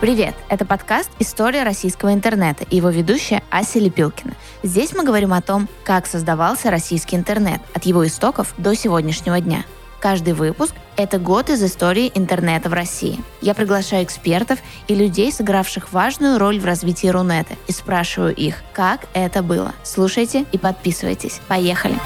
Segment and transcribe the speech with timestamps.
[0.00, 0.34] Привет!
[0.48, 4.32] Это подкаст «История российского интернета» и его ведущая Ася Лепилкина.
[4.62, 9.62] Здесь мы говорим о том, как создавался российский интернет от его истоков до сегодняшнего дня.
[10.00, 13.20] Каждый выпуск– это год из истории интернета в России.
[13.42, 14.58] Я приглашаю экспертов
[14.88, 19.74] и людей, сыгравших важную роль в развитии Рунета, и спрашиваю их, как это было.
[19.82, 21.42] Слушайте и подписывайтесь.
[21.46, 21.98] Поехали!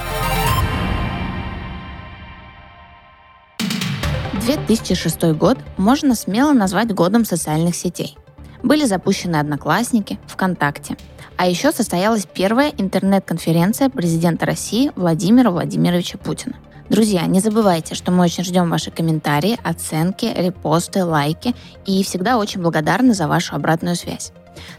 [4.67, 8.17] 2006 год можно смело назвать годом социальных сетей.
[8.63, 10.97] Были запущены Одноклассники, ВКонтакте.
[11.37, 16.57] А еще состоялась первая интернет-конференция президента России Владимира Владимировича Путина.
[16.89, 21.55] Друзья, не забывайте, что мы очень ждем ваши комментарии, оценки, репосты, лайки
[21.85, 24.33] и всегда очень благодарны за вашу обратную связь.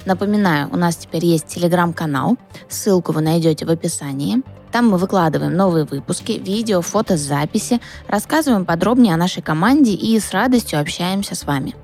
[0.05, 2.37] Напоминаю, у нас теперь есть телеграм-канал,
[2.69, 4.41] ссылку вы найдете в описании.
[4.71, 10.31] Там мы выкладываем новые выпуски, видео, фото, записи, рассказываем подробнее о нашей команде и с
[10.31, 11.75] радостью общаемся с вами.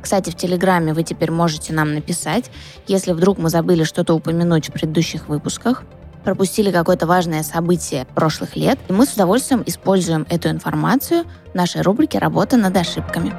[0.00, 2.50] Кстати, в Телеграме вы теперь можете нам написать,
[2.86, 5.84] если вдруг мы забыли что-то упомянуть в предыдущих выпусках,
[6.24, 11.82] пропустили какое-то важное событие прошлых лет, и мы с удовольствием используем эту информацию в нашей
[11.82, 13.34] рубрике «Работа над ошибками».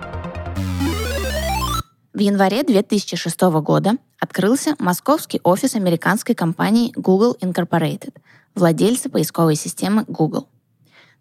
[2.14, 8.14] В январе 2006 года открылся московский офис американской компании Google Incorporated–
[8.56, 10.50] владельца поисковой системы Google.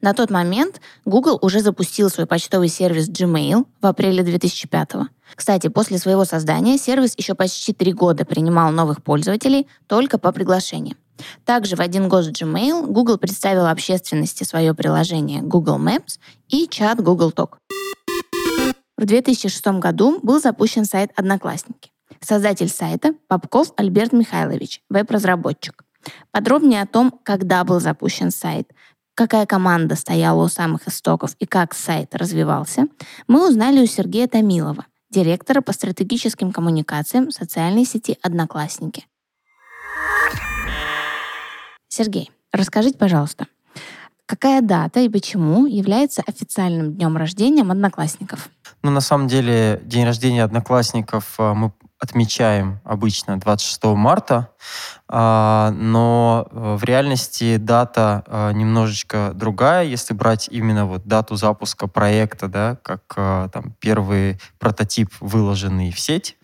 [0.00, 5.05] На тот момент Google уже запустил свой почтовый сервис Gmail в апреле 2005 -го.
[5.36, 10.97] Кстати, после своего создания сервис еще почти три года принимал новых пользователей только по приглашениям.
[11.44, 17.00] Также в один год с Gmail Google представил общественности свое приложение Google Maps и чат
[17.00, 17.59] Google Talk.
[19.01, 21.91] В 2006 году был запущен сайт «Одноклассники».
[22.20, 25.84] Создатель сайта– Попков Альберт Михайлович, веб-разработчик.
[26.33, 28.71] Подробнее о том, когда был запущен сайт,
[29.15, 32.89] какая команда стояла у самых истоков и как сайт развивался,
[33.27, 39.06] мы узнали у Сергея Томилова, директора по стратегическим коммуникациям социальной сети «Одноклассники».
[41.89, 43.47] Сергей, расскажите, пожалуйста,
[44.27, 48.50] какая дата и почему является официальным днем рождения одноклассников?
[48.82, 54.48] Ну, на самом деле, день рождения одноклассников э, мы отмечаем обычно 26 марта,
[55.06, 61.88] а, но э, в реальности дата э, немножечко другая, если брать именно вот дату запуска
[61.88, 63.02] проекта, да, как
[63.52, 66.38] там первый прототип, выложенный в сеть.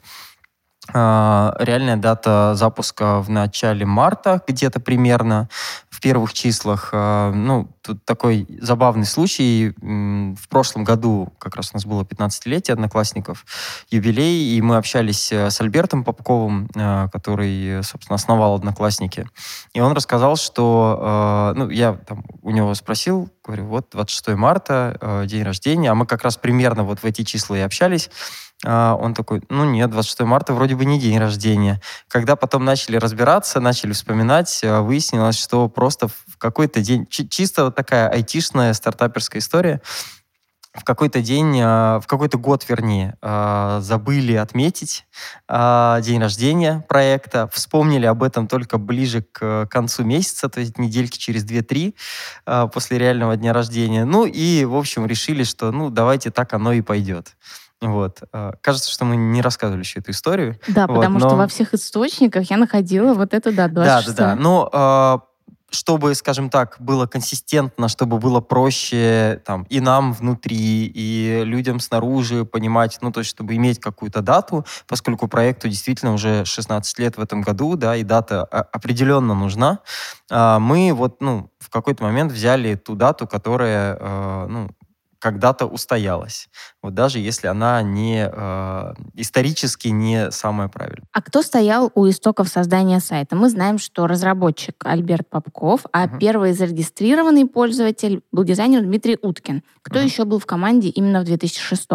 [0.92, 5.48] А, реальная дата запуска в начале марта где-то примерно
[5.90, 6.90] в первых числах.
[6.92, 9.72] А, ну, тут такой забавный случай.
[9.80, 13.44] В прошлом году как раз у нас было 15-летие одноклассников,
[13.90, 19.28] юбилей, и мы общались э, с Альбертом Попковым, э, который, собственно, основал Одноклассники.
[19.72, 21.52] И он рассказал, что...
[21.54, 26.06] Э, ну, я там у него спросил, говорю, вот 26 марта, день рождения, а мы
[26.06, 28.10] как раз примерно вот в эти числа и общались.
[28.64, 31.80] Он такой, ну нет, 26 марта вроде бы не день рождения.
[32.08, 38.72] Когда потом начали разбираться, начали вспоминать, выяснилось, что просто в какой-то день, чисто такая айтишная
[38.72, 39.80] стартаперская история,
[40.74, 43.16] в какой-то день, а, в какой-то год, вернее,
[43.80, 45.06] забыли отметить
[45.48, 51.46] день рождения проекта, вспомнили об этом только ближе к концу месяца, то есть недельки через
[51.46, 51.94] 2-3
[52.74, 54.04] после реального дня рождения.
[54.04, 57.36] Ну и, в общем, решили, что ну давайте так оно и пойдет.
[57.80, 58.22] Вот.
[58.32, 60.58] А, кажется, что мы не рассказывали еще эту историю.
[60.68, 61.28] Да, вот, потому но...
[61.28, 64.42] что во всех источниках я находила вот эту, да, 26 Да, да, да.
[64.42, 65.20] Но а,
[65.70, 72.44] чтобы, скажем так, было консистентно, чтобы было проще там, и нам внутри, и людям снаружи
[72.44, 77.20] понимать, ну, то есть, чтобы иметь какую-то дату, поскольку проекту действительно уже 16 лет в
[77.20, 79.80] этом году, да, и дата определенно нужна,
[80.30, 84.70] а, мы вот, ну, в какой-то момент взяли ту дату, которая, ну,
[85.26, 86.48] когда-то устоялась,
[86.82, 91.08] вот даже если она не э, исторически не самая правильная.
[91.12, 93.34] А кто стоял у истоков создания сайта?
[93.34, 96.18] Мы знаем, что разработчик Альберт Попков, а uh-huh.
[96.20, 99.64] первый зарегистрированный пользователь был дизайнер Дмитрий Уткин.
[99.82, 100.04] Кто uh-huh.
[100.04, 101.88] еще был в команде именно в 2006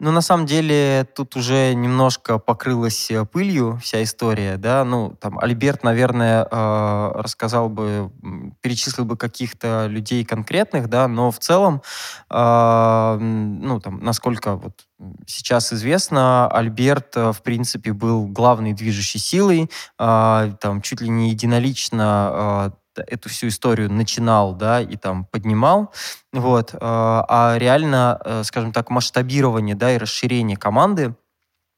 [0.00, 5.38] ну, на самом деле, тут уже немножко покрылась э, пылью вся история, да, ну, там,
[5.40, 8.12] Альберт, наверное, э, рассказал бы,
[8.60, 11.82] перечислил бы каких-то людей конкретных, да, но в целом,
[12.30, 14.84] э, ну, там, насколько вот
[15.26, 22.72] сейчас известно, Альберт, в принципе, был главной движущей силой, там, чуть ли не единолично
[23.06, 25.92] эту всю историю начинал, да, и там поднимал,
[26.32, 31.14] вот, э, а реально, э, скажем так, масштабирование, да, и расширение команды,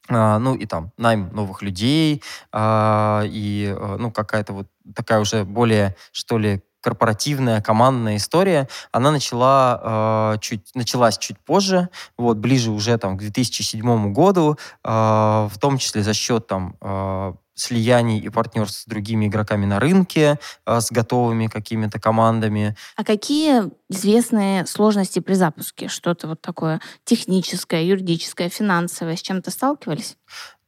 [0.09, 2.23] э, ну и там найм новых людей,
[2.53, 10.39] и ну какая-то вот такая уже более, что ли, корпоративная, командная история, она начала, э,
[10.41, 16.03] чуть, началась чуть позже, вот, ближе уже там, к 2007 году, э, в том числе
[16.03, 21.47] за счет там, э, слияний и партнерств с другими игроками на рынке, э, с готовыми
[21.47, 22.75] какими-то командами.
[22.95, 25.87] А какие известные сложности при запуске?
[25.87, 29.15] Что-то вот такое техническое, юридическое, финансовое?
[29.15, 30.17] С чем-то сталкивались?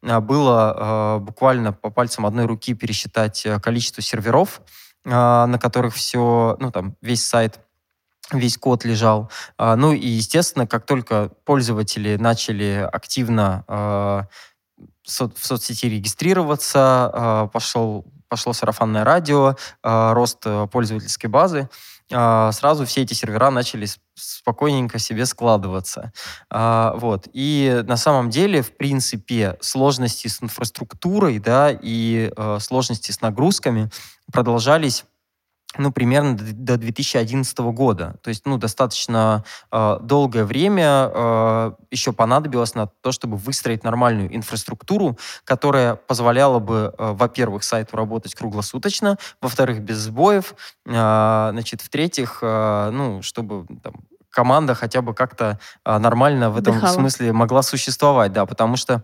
[0.06, 4.62] А, было э, буквально по пальцам одной руки пересчитать э, количество серверов,
[5.06, 7.60] на которых все, ну там весь сайт
[8.32, 9.30] весь код лежал.
[9.58, 14.22] А, ну и, естественно, как только пользователи начали активно э,
[15.06, 21.70] в соцсети регистрироваться, пошел, пошло сарафанное радио, рост пользовательской базы,
[22.10, 26.12] сразу все эти сервера начали спокойненько себе складываться.
[26.50, 27.28] А, вот.
[27.34, 33.90] И на самом деле, в принципе, сложности с инфраструктурой да, и э, сложности с нагрузками
[34.32, 35.06] продолжались
[35.78, 38.16] ну, примерно до 2011 года.
[38.22, 44.36] То есть, ну, достаточно э, долгое время э, еще понадобилось на то, чтобы выстроить нормальную
[44.36, 50.56] инфраструктуру, которая позволяла бы, э, во-первых, сайту работать круглосуточно, во-вторых, без сбоев,
[50.86, 53.94] э, значит, в-третьих, э, ну, чтобы там,
[54.30, 56.94] команда хотя бы как-то э, нормально в этом Дыхала.
[56.94, 59.04] смысле могла существовать, да, потому что а,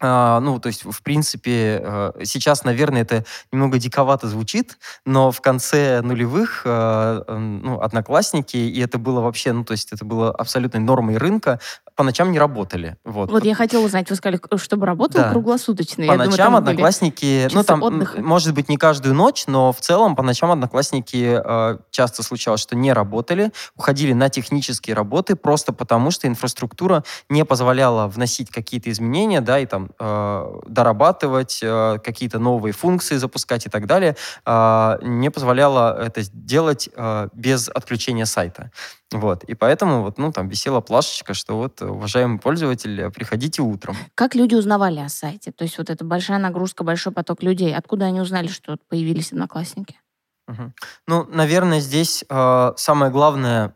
[0.00, 6.00] ну, то есть, в принципе, э, сейчас, наверное, это немного диковато звучит, но в конце
[6.02, 11.16] нулевых, э, ну, одноклассники, и это было вообще, ну, то есть, это было абсолютной нормой
[11.16, 11.60] рынка,
[11.96, 12.96] по ночам не работали.
[13.04, 15.30] Вот, вот я хотела узнать, вы сказали, чтобы работал да.
[15.30, 16.06] круглосуточно.
[16.06, 18.20] По я ночам думаю, одноклассники, ну там, отдыха.
[18.20, 21.42] может быть, не каждую ночь, но в целом по ночам одноклассники
[21.90, 28.06] часто случалось, что не работали, уходили на технические работы просто потому, что инфраструктура не позволяла
[28.06, 33.86] вносить какие-то изменения, да, и там э, дорабатывать, э, какие-то новые функции запускать и так
[33.86, 38.70] далее, э, не позволяла это делать э, без отключения сайта.
[39.12, 39.44] Вот.
[39.44, 43.96] И поэтому вот, ну, там висела плашечка, что вот, уважаемый пользователь, приходите утром.
[44.14, 45.50] Как люди узнавали о сайте?
[45.50, 47.74] То есть вот эта большая нагрузка, большой поток людей.
[47.74, 49.96] Откуда они узнали, что появились одноклассники?
[50.48, 50.72] Угу.
[51.06, 53.74] Ну, наверное, здесь э, самое главное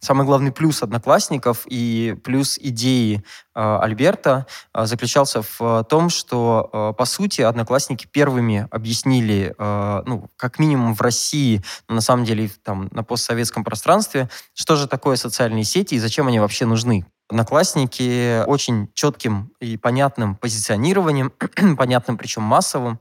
[0.00, 3.24] Самый главный плюс одноклассников и плюс идеи
[3.54, 10.02] э, Альберта э, заключался в э, том, что, э, по сути, одноклассники первыми объяснили, э,
[10.06, 14.86] ну, как минимум в России, но на самом деле там на постсоветском пространстве, что же
[14.86, 17.04] такое социальные сети и зачем они вообще нужны.
[17.28, 21.32] Одноклассники очень четким и понятным позиционированием,
[21.76, 23.00] понятным причем массовым,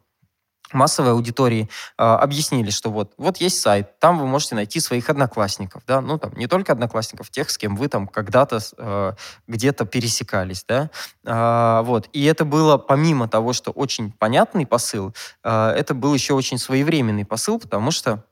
[0.73, 5.83] массовой аудитории э, объяснили, что вот, вот есть сайт, там вы можете найти своих одноклассников,
[5.87, 9.13] да, ну там не только одноклассников, тех, с кем вы там когда-то э,
[9.47, 10.89] где-то пересекались, да,
[11.25, 12.09] э, вот.
[12.13, 17.25] И это было помимо того, что очень понятный посыл, э, это был еще очень своевременный
[17.25, 18.23] посыл, потому что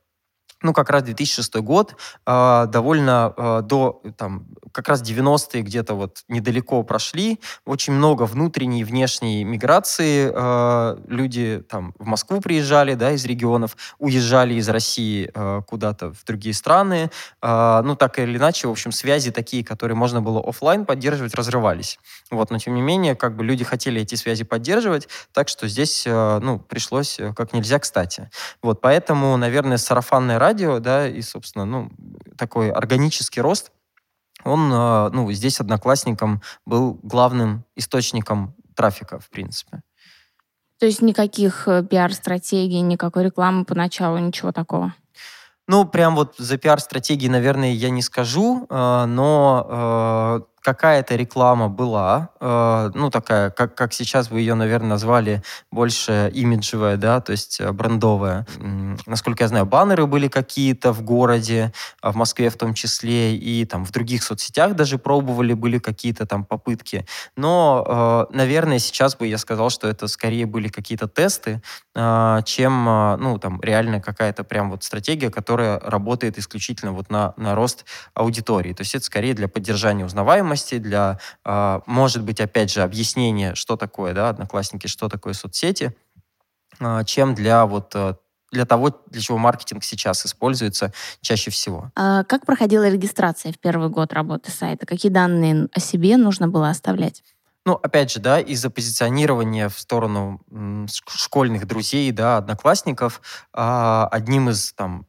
[0.66, 1.96] ну, как раз 2006 год,
[2.26, 8.82] э, довольно э, до, там, как раз 90-е где-то вот недалеко прошли, очень много внутренней
[8.82, 15.32] и внешней миграции, э, люди там в Москву приезжали, да, из регионов, уезжали из России
[15.34, 17.10] э, куда-то в другие страны,
[17.42, 22.00] э, ну, так или иначе, в общем, связи такие, которые можно было офлайн поддерживать, разрывались.
[22.32, 26.04] Вот, но тем не менее, как бы люди хотели эти связи поддерживать, так что здесь,
[26.08, 28.30] э, ну, пришлось э, как нельзя кстати.
[28.62, 31.92] Вот, поэтому, наверное, сарафанное радио радио, да, и, собственно, ну,
[32.38, 33.72] такой органический рост,
[34.46, 39.82] он, а, ну, здесь одноклассником был главным источником трафика, в принципе.
[40.80, 44.94] То есть никаких э, пиар-стратегий, никакой рекламы поначалу, ничего такого?
[45.68, 52.30] Ну, прям вот за пиар-стратегии, наверное, я не скажу, а, но а, какая-то реклама была,
[52.40, 57.62] э, ну, такая, как, как сейчас вы ее, наверное, назвали, больше имиджевая, да, то есть
[57.62, 58.48] э, брендовая.
[59.06, 63.64] Насколько я знаю, баннеры были какие-то в городе, а в Москве в том числе, и
[63.66, 67.06] там в других соцсетях даже пробовали, были какие-то там попытки.
[67.38, 71.62] Но, э, наверное, сейчас бы я сказал, что это скорее были какие-то тесты,
[71.94, 77.36] э, чем, э, ну, там, реально какая-то прям вот стратегия, которая работает исключительно вот на,
[77.38, 78.74] на рост аудитории.
[78.74, 83.56] То есть это скорее для поддержания узнаваемости, знакомости, для, а, может быть, опять же, объяснения,
[83.56, 85.96] что такое, да, одноклассники, что такое соцсети,
[86.80, 88.16] а, чем для вот э,
[88.52, 91.92] для того, для чего маркетинг сейчас используется чаще всего.
[91.96, 94.86] А как проходила регистрация в первый год работы сайта?
[94.86, 97.24] Какие данные о себе нужно было оставлять?
[97.66, 100.40] Ну, опять же, да, из-за позиционирования в сторону
[101.10, 103.22] школьных друзей, да, одноклассников,
[103.52, 105.06] одним из там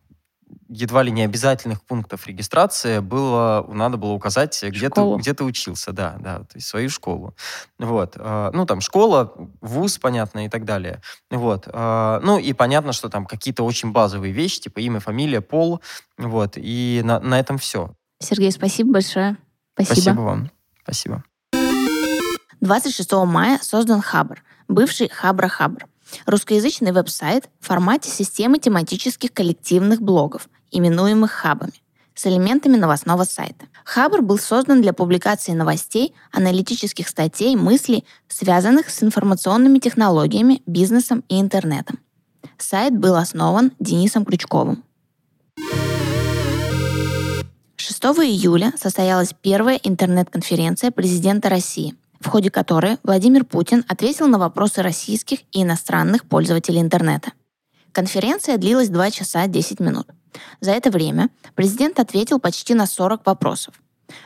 [0.69, 5.93] едва ли не обязательных пунктов регистрации было, надо было указать, где ты, где ты учился,
[5.93, 7.35] да, да, то есть свою школу.
[7.79, 8.15] Вот.
[8.17, 11.01] А, ну, там, школа, вуз, понятно, и так далее.
[11.31, 11.69] Вот.
[11.73, 15.81] А, ну, и понятно, что там какие-то очень базовые вещи, типа имя, фамилия, пол,
[16.19, 17.93] вот, и на, на этом все.
[18.19, 19.37] Сергей, спасибо большое.
[19.75, 19.95] Спасибо.
[19.95, 20.51] Спасибо вам.
[20.83, 21.25] Спасибо.
[22.61, 25.85] 26 мая создан Хабр, бывший Хабра-Хабр.
[26.25, 31.73] Русскоязычный веб-сайт в формате системы тематических коллективных блогов, именуемых хабами,
[32.15, 33.67] с элементами новостного сайта.
[33.85, 41.41] Хабр был создан для публикации новостей, аналитических статей, мыслей, связанных с информационными технологиями, бизнесом и
[41.41, 41.99] интернетом.
[42.59, 44.83] Сайт был основан Денисом Крючковым.
[47.77, 54.83] 6 июля состоялась первая интернет-конференция президента России– в ходе которой Владимир Путин ответил на вопросы
[54.83, 57.33] российских и иностранных пользователей интернета.
[57.93, 60.09] Конференция длилась 2 часа 10 минут.
[60.61, 63.75] За это время президент ответил почти на 40 вопросов.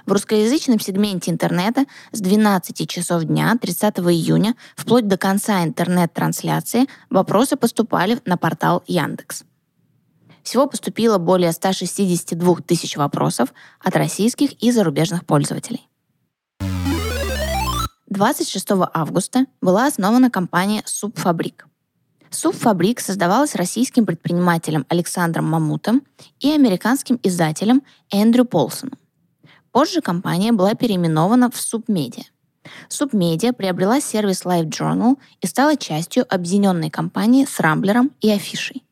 [0.06, 7.56] В русскоязычном сегменте интернета с 12 часов дня 30 июня вплоть до конца интернет-трансляции вопросы
[7.56, 9.44] поступали на портал Яндекс.
[10.42, 15.86] Всего поступило более 162 тысяч вопросов от российских и зарубежных пользователей.
[18.08, 21.69] 26 августа была основана компания «Субфабрик».
[22.30, 26.02] «Субфабрик» создавалась российским предпринимателем Александром Мамутом
[26.38, 28.98] и американским издателем Эндрю Полсоном.
[29.72, 32.24] Позже компания была переименована в «Субмедиа».
[32.88, 38.84] «Субмедиа» приобрела сервис Live Journal и стала частью объединенной компании с Рамблером и Афишей.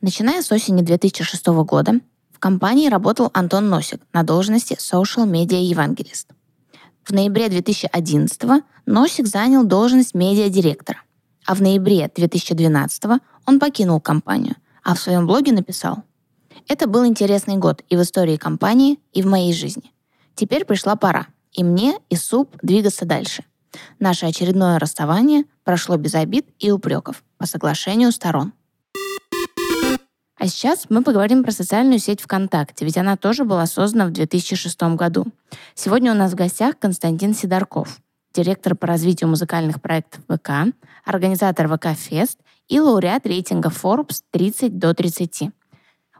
[0.00, 1.94] Начиная с осени 2006 года
[2.32, 6.26] в компании работал Антон Носик на должности Social Media Evangelist–
[7.04, 11.02] в ноябре 2011 Носик занял должность медиадиректора,
[11.46, 13.04] а в ноябре 2012
[13.46, 16.02] он покинул компанию, а в своем блоге написал
[16.68, 19.92] «Это был интересный год и в истории компании, и в моей жизни.
[20.34, 23.44] Теперь пришла пора, и мне, и СУП двигаться дальше.
[23.98, 28.52] Наше очередное расставание прошло без обид и упреков по соглашению сторон.
[30.42, 34.82] А сейчас мы поговорим про социальную сеть ВКонтакте, ведь она тоже была создана в 2006
[34.96, 35.26] году.
[35.74, 38.00] Сегодня у нас в гостях Константин Сидорков,
[38.32, 40.74] директор по развитию музыкальных проектов ВК,
[41.04, 45.50] организатор ВК Фест и лауреат рейтинга Forbes 30 до 30.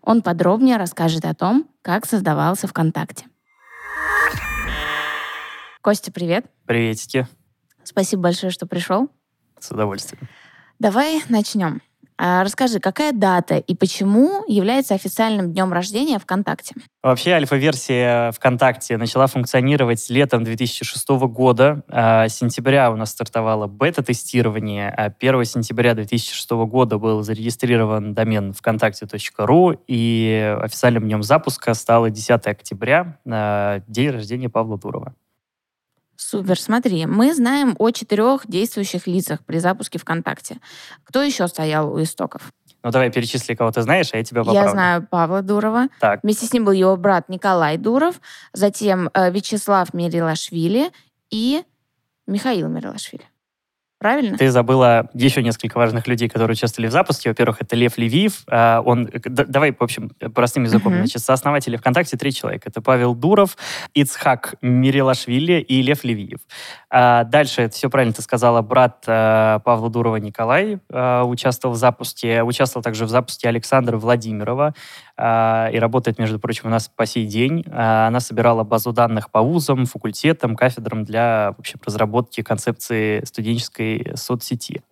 [0.03, 3.27] Он подробнее расскажет о том, как создавался ВКонтакте.
[5.81, 6.47] Костя, привет.
[6.67, 7.27] Приветики.
[7.83, 9.11] Спасибо большое, что пришел.
[9.59, 10.29] С удовольствием.
[10.79, 11.83] Давай начнем.
[12.25, 16.77] А, расскажи, какая дата и почему является официальным днем рождения ВКонтакте?
[17.03, 21.83] Вообще альфа-версия ВКонтакте начала функционировать летом 2006 года.
[21.89, 28.53] А, с сентября у нас стартовало бета-тестирование, а 1 сентября 2006 года был зарегистрирован домен
[28.53, 35.17] вконтакте.ру, и официальным днем запуска стало 10 октября, а, день рождения Павла Дурова.
[36.29, 40.59] Супер, смотри, мы знаем о четырех действующих лицах при запуске ВКонтакте.
[41.05, 42.53] Кто еще стоял у истоков?
[42.83, 44.63] Ну, давай перечисли, кого ты знаешь, а я тебя поправлю.
[44.63, 45.89] Я знаю Павла Дурова.
[46.01, 46.23] Так.
[46.23, 48.21] Вместе с ним был его брат Николай Дуров,
[48.53, 50.91] затем э, Вячеслав Мирилашвили
[51.31, 51.65] и
[52.27, 53.25] Михаил Мирилашвили.
[54.03, 54.37] Правильно?
[54.37, 57.29] Ты забыла еще несколько важных людей, которые участвовали в запуске.
[57.29, 58.43] Во-первых, это Лев Левиев.
[58.51, 60.93] А, он, давай, в общем, простым языком.
[60.93, 60.99] Uh-huh.
[60.99, 62.69] Значит, сооснователи ВКонтакте три человека.
[62.69, 63.57] Это Павел Дуров,
[63.95, 66.41] Ицхак Мирилашвили и Лев Левиев.
[66.91, 72.43] А дальше, все правильно ты сказала, брат а, Павла Дурова Николай участвовал в запуске.
[72.43, 74.75] Участвовал также в запуске Александра Владимирова.
[75.17, 77.65] А, и работает, между прочим, у нас по сей день.
[77.71, 84.83] Она собирала базу данных по вузам, факультетам, кафедрам для в общем, разработки концепции студенческой соцсети.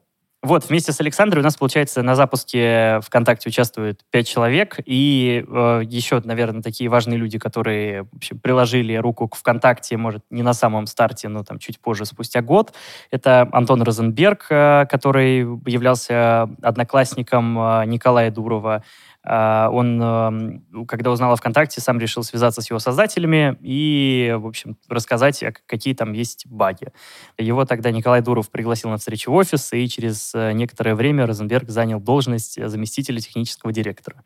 [0.43, 5.83] Вот, вместе с Александрой у нас, получается, на запуске ВКонтакте участвует пять человек, и э,
[5.85, 10.87] еще, наверное, такие важные люди, которые в приложили руку к ВКонтакте, может, не на самом
[10.87, 12.73] старте, но там чуть позже, спустя год.
[13.11, 15.41] Это Антон Розенберг, э, который
[15.71, 18.83] являлся одноклассником э, Николая Дурова,
[19.23, 24.79] он, эм, когда узнал о ВКонтакте, сам решил связаться с его создателями и, в общем,
[24.89, 26.89] рассказать, какие там есть баги.
[27.37, 31.69] Его тогда Николай Дуров пригласил на встречу в офис, и через э, некоторое время Розенберг
[31.69, 34.25] занял должность заместителя технического директора.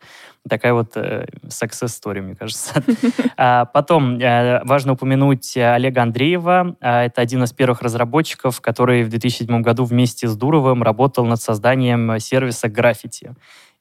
[0.48, 2.82] Такая вот э, success story, мне кажется.
[3.36, 6.76] А потом э, важно упомянуть Олега Андреева.
[6.80, 11.40] А, это один из первых разработчиков, который в 2007 году вместе с Дуровым работал над
[11.40, 13.34] созданием сервиса «Граффити»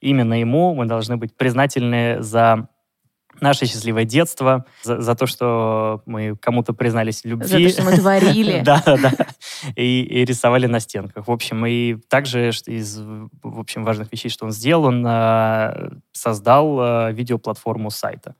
[0.03, 2.67] именно ему мы должны быть признательны за
[3.41, 7.47] наше счастливое детство, за, за то, что мы кому-то признались в любви.
[7.47, 8.61] За то, что мы творили.
[8.63, 9.11] Да, да, да.
[9.75, 11.27] И рисовали на стенках.
[11.27, 16.79] В общем, и также из в общем, важных вещей, что он сделал, он а, создал
[16.79, 18.35] а, видеоплатформу сайта.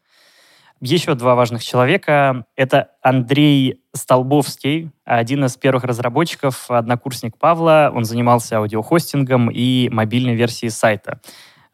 [0.79, 2.45] Еще два важных человека.
[2.57, 7.91] Это Андрей Столбовский, один из первых разработчиков, однокурсник Павла.
[7.93, 11.21] Он занимался аудиохостингом и мобильной версией сайта.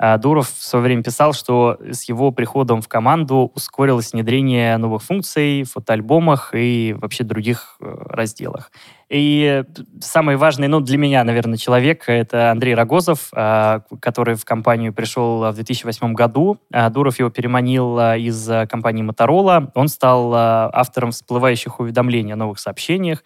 [0.01, 5.03] А Дуров в свое время писал, что с его приходом в команду ускорилось внедрение новых
[5.03, 8.71] функций в фотоальбомах и вообще других э, разделах.
[9.09, 9.63] И
[9.99, 15.51] самый важный, ну, для меня, наверное, человек— это Андрей Рогозов, а, который в компанию пришел
[15.51, 16.59] в 2008 году.
[16.71, 19.71] А Дуров его переманил из компании Motorola.
[19.73, 23.23] Он стал автором всплывающих уведомлений о новых сообщениях.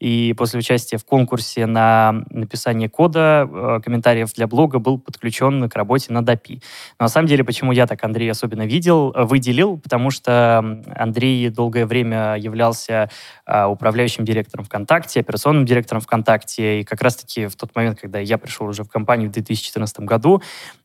[0.00, 5.74] И после участия в конкурсе на написание кода, э, комментариев для блога был подключен к
[5.74, 6.62] работе над API.
[6.98, 11.48] Но на самом деле, почему я так Андрея особенно видел, э, выделил, потому что Андрей
[11.48, 13.10] долгое время являлся
[13.46, 18.38] э, управляющим директором ВКонтакте, операционным директором ВКонтакте, и как раз-таки в тот момент, когда я
[18.38, 20.42] пришел уже в компанию в 2014 году,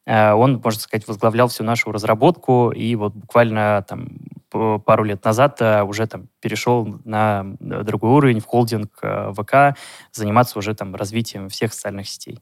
[0.10, 4.08] он, можно сказать, возглавлял всю нашу разработку, и вот буквально там
[4.50, 9.78] пару лет назад э, уже там перешел на э, другой уровень в холдинг э, ВК,
[10.12, 12.40] заниматься уже там развитием всех социальных сетей.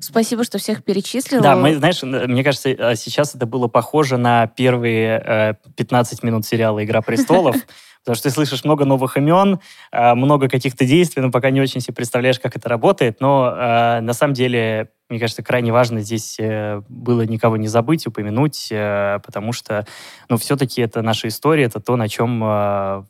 [0.00, 1.40] Спасибо, что всех перечислил.
[1.40, 7.00] Да, мы, знаешь, мне кажется, сейчас это было похоже на первые 15 минут сериала «Игра
[7.02, 7.56] престолов»,
[8.04, 9.60] потому что ты слышишь много новых имен,
[9.92, 13.20] много каких-то действий, но пока не очень себе представляешь, как это работает.
[13.20, 13.50] Но
[14.00, 19.20] на самом деле мне кажется, крайне важно здесь э, было никого не забыть, упомянуть, э,
[19.24, 19.86] потому что,
[20.30, 23.04] ну, все-таки это наша история, это то, на чем э,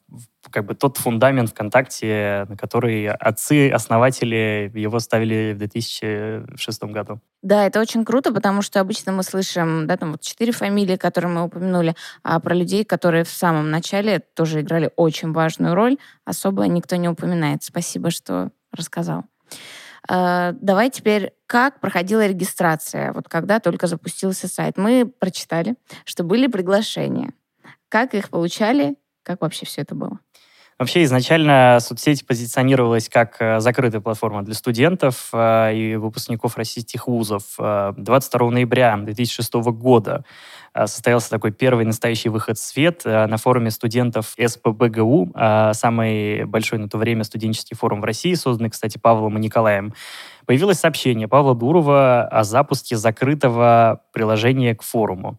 [0.55, 7.21] как бы тот фундамент ВКонтакте, на который отцы, основатели его ставили в 2006 году.
[7.43, 11.33] Да, это очень круто, потому что обычно мы слышим, да, там вот четыре фамилии, которые
[11.33, 16.69] мы упомянули, а про людей, которые в самом начале тоже играли очень важную роль, особо
[16.69, 17.65] никто не упоминает.
[17.65, 19.25] Спасибо, что рассказал.
[20.09, 24.77] Э, давай теперь, как проходила регистрация, вот когда только запустился сайт.
[24.77, 27.33] Мы прочитали, что были приглашения.
[27.89, 28.95] Как их получали?
[29.25, 30.21] Как вообще все это было?
[30.78, 37.57] Вообще изначально соцсеть позиционировалась как э, закрытая платформа для студентов э, и выпускников российских вузов.
[37.59, 40.25] 22 ноября 2006 года
[40.75, 46.45] Э, состоялся такой первый настоящий выход в свет э, на форуме студентов СПБГУ, э, самый
[46.45, 49.94] большой на то время студенческий форум в России, созданный, кстати, Павлом и Николаем.
[50.46, 55.38] Появилось сообщение Павла Дурова о запуске закрытого приложения к форуму.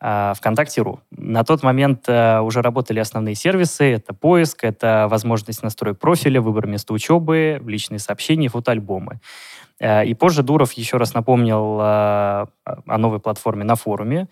[0.00, 1.00] ВКонтакте.ру.
[1.10, 3.92] На тот момент уже работали основные сервисы.
[3.94, 9.20] Это поиск, это возможность настроек профиля, выбор места учебы, личные сообщения, фотоальбомы.
[9.80, 12.46] И позже Дуров еще раз напомнил о
[12.86, 14.28] новой платформе на форуме.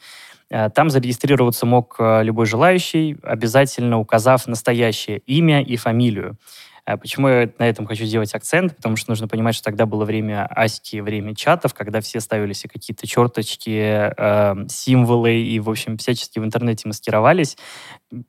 [0.51, 6.37] Э, там зарегистрироваться мог э, любой желающий, обязательно указав настоящее имя и фамилию.
[6.87, 8.77] Э, почему я на этом хочу сделать акцент?
[8.77, 12.71] Потому что нужно понимать, что тогда было время аськи, время чатов, когда все ставили себе
[12.73, 17.57] какие-то черточки, э, символы и, в общем, всячески в интернете маскировались.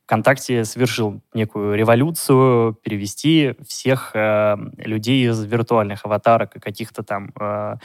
[0.06, 7.76] ВКонтакте совершил некую революцию перевести всех э, людей из виртуальных аватарок и каких-то там Э,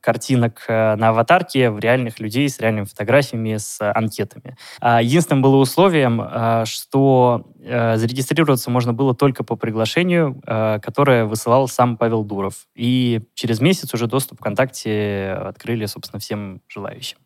[0.00, 4.56] картинок э, на аватарке в реальных людей с реальными фотографиями, с анкетами.
[4.80, 10.40] А единственным было условием, э, что зарегистрироваться можно было только по приглашению,
[10.80, 12.66] которое высылал сам Павел Дуров.
[12.74, 17.18] И через месяц уже доступ ВКонтакте открыли, собственно, всем желающим.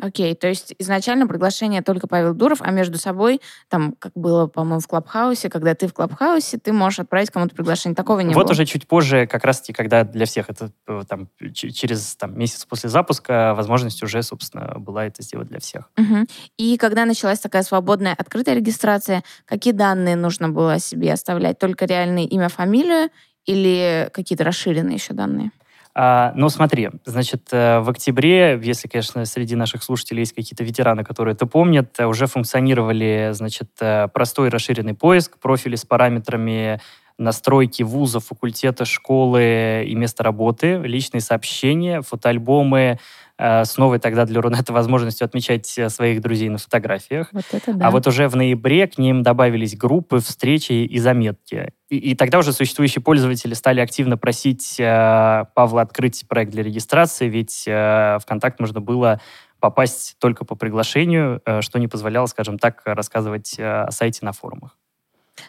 [0.00, 4.80] Окей, то есть изначально приглашение только Павел Дуров, а между собой, там, как было, по-моему,
[4.80, 7.94] в Клабхаусе, когда ты в Клабхаусе, ты можешь отправить кому-то приглашение.
[7.94, 8.42] Такого не вот было.
[8.44, 12.64] Вот уже чуть позже, как раз-таки, когда для всех это э, там, через там, месяц
[12.64, 15.90] после запуска возможность уже, собственно, была это сделать для всех.
[15.98, 16.26] Угу.
[16.56, 21.58] И когда началась такая свободная, открытая регистрация, какие данные нужно было себе оставлять?
[21.58, 23.10] Только реальное имя, фамилию
[23.44, 25.52] или какие-то расширенные еще данные?
[25.94, 31.04] А, ну, смотри, значит, э, в октябре, если, конечно, среди наших слушателей есть какие-то ветераны,
[31.04, 36.80] которые это помнят, э, уже функционировали, значит, э, простой расширенный поиск, профили с параметрами
[37.18, 42.98] настройки вузов, факультета, школы и места работы, личные сообщения, фотоальбомы,
[43.42, 47.28] с новой тогда для Рунета возможностью отмечать э, своих друзей на фотографиях.
[47.32, 47.88] Вот это да.
[47.88, 51.72] А вот уже в ноябре к ним добавились группы, встречи и заметки.
[51.88, 57.28] И, и тогда уже существующие пользователи стали активно просить э, Павла открыть проект для регистрации,
[57.28, 59.20] ведь э, ВКонтакт можно было
[59.58, 64.32] попасть только по приглашению, э, что не позволяло, скажем так, рассказывать э, о сайте на
[64.32, 64.76] форумах.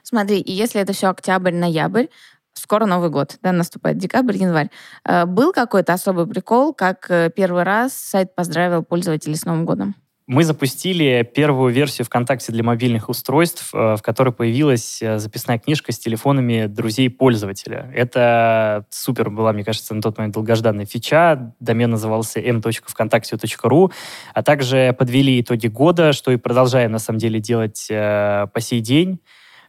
[0.01, 2.07] Смотри, и если это все октябрь-ноябрь,
[2.53, 4.69] скоро Новый год, да, наступает декабрь, январь.
[5.05, 9.95] Э, был какой-то особый прикол, как э, первый раз сайт поздравил пользователей с Новым годом?
[10.25, 15.99] Мы запустили первую версию ВКонтакте для мобильных устройств, э, в которой появилась записная книжка с
[15.99, 17.91] телефонами друзей пользователя.
[17.93, 21.53] Это супер была, мне кажется, на тот момент долгожданная фича.
[21.59, 23.91] Домен назывался m.vkontakte.ru.
[24.33, 29.19] А также подвели итоги года, что и продолжаем, на самом деле, делать по сей день.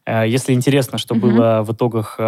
[0.06, 1.20] Если интересно, что mm-hmm.
[1.20, 2.18] было в итогах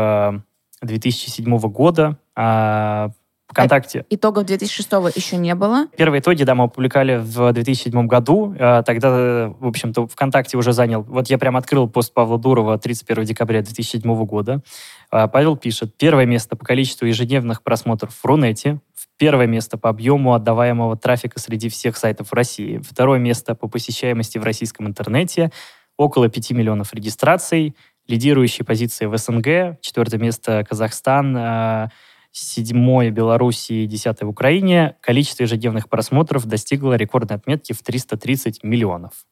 [0.82, 3.10] 2007 года, а,
[3.48, 4.00] ВКонтакте.
[4.00, 5.86] А итогов 2006 еще не было?
[5.96, 8.54] Первые итоги, да, мы опубликовали в 2007 году.
[8.58, 11.02] Тогда, в общем-то, ВКонтакте уже занял...
[11.02, 14.62] Вот я прям открыл пост Павла Дурова 31 декабря 2007 года.
[15.10, 15.96] Павел пишет.
[15.96, 18.80] Первое место по количеству ежедневных просмотров в Рунете.
[19.16, 22.78] Первое место по объему отдаваемого трафика среди всех сайтов в России.
[22.78, 25.52] Второе место по посещаемости в российском интернете.
[25.96, 27.74] Около 5 миллионов регистраций.
[28.06, 29.80] Лидирующие позиции в СНГ.
[29.80, 31.90] Четвертое место Казахстан
[32.37, 39.24] седьмое Белоруссии, десятое в Украине, количество ежедневных просмотров достигло рекордной отметки в 330 миллионов.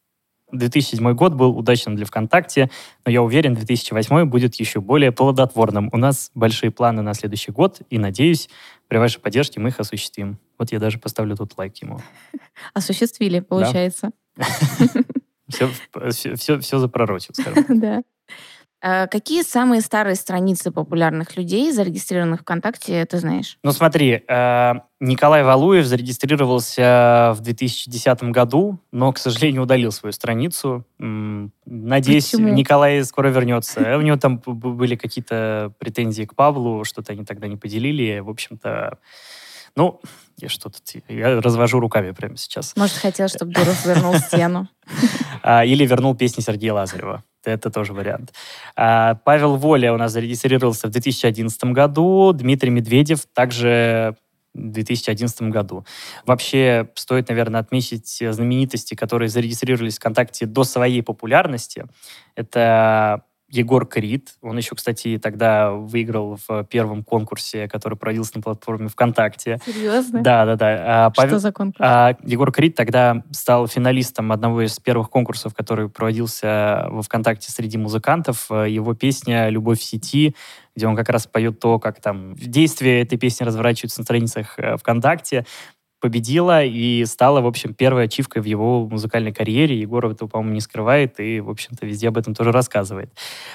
[0.52, 2.70] 2007 год был удачным для ВКонтакте,
[3.04, 5.90] но я уверен, 2008 будет еще более плодотворным.
[5.92, 8.48] У нас большие планы на следующий год, и, надеюсь,
[8.88, 10.38] при вашей поддержке мы их осуществим.
[10.58, 12.00] Вот я даже поставлю тут лайк ему.
[12.74, 14.12] Осуществили, получается.
[15.54, 17.64] Все, все, все запророчил, скажем.
[17.80, 18.02] Да.
[18.86, 23.58] Э, какие самые старые страницы популярных людей, зарегистрированных ВКонтакте, ты знаешь?
[23.62, 30.84] Ну смотри, э, Николай Валуев зарегистрировался в 2010 году, но, к сожалению, удалил свою страницу.
[30.98, 32.48] Надеюсь, Почему?
[32.52, 33.96] Николай скоро вернется.
[33.96, 38.18] У него там были какие-то претензии к Павлу, что-то они тогда не поделили.
[38.18, 38.98] В общем-то,
[39.76, 40.00] ну,
[40.38, 42.74] я что тут, я развожу руками прямо сейчас.
[42.76, 44.68] Может, хотел, чтобы Дуров вернул стену.
[45.46, 47.22] А, или вернул песни Сергея Лазарева.
[47.44, 48.32] Это тоже вариант.
[48.76, 52.32] А, Павел Воля у нас зарегистрировался в 2011 году.
[52.32, 54.16] Дмитрий Медведев также
[54.54, 55.84] в 2011 году.
[56.24, 61.84] Вообще, стоит, наверное, отметить знаменитости, которые зарегистрировались в ВКонтакте до своей популярности.
[62.36, 64.34] Это Егор Крид.
[64.42, 69.60] Он еще, кстати, тогда выиграл в первом конкурсе, который проводился на платформе ВКонтакте.
[69.64, 70.22] Серьезно?
[70.22, 71.06] Да, да, да.
[71.06, 71.78] А, Что Павел, за конкурс?
[71.80, 77.78] А, Егор Крид тогда стал финалистом одного из первых конкурсов, который проводился во ВКонтакте среди
[77.78, 78.50] музыкантов.
[78.50, 80.34] Его песня «Любовь в сети»,
[80.76, 84.76] где он как раз поет то, как там действие этой песни разворачиваются на страницах э,
[84.76, 85.46] ВКонтакте
[86.04, 89.80] победила и стала, в общем, первой ачивкой в его музыкальной карьере.
[89.80, 93.10] Егоров этого, по-моему, не скрывает и, в общем-то, везде об этом тоже рассказывает.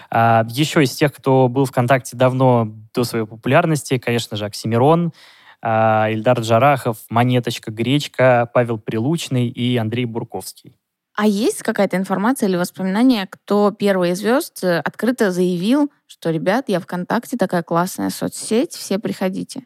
[0.10, 5.14] А, еще из тех, кто был ВКонтакте давно до своей популярности, конечно же, Оксимирон,
[5.62, 10.74] а, Ильдар Джарахов, Монеточка, Гречка, Павел Прилучный и Андрей Бурковский.
[11.16, 16.66] А есть какая-то информация или воспоминания, кто первый из звезд э, открыто заявил, что, ребят,
[16.68, 19.66] я ВКонтакте, такая классная соцсеть, все приходите?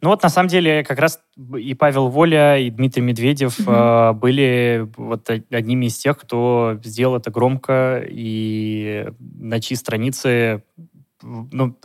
[0.00, 1.20] Ну вот на самом деле как раз
[1.56, 3.70] и Павел Воля, и Дмитрий Медведев угу.
[3.70, 10.62] э, были вот одними из тех, кто сделал это громко и на чьи страницы
[11.22, 11.76] ну,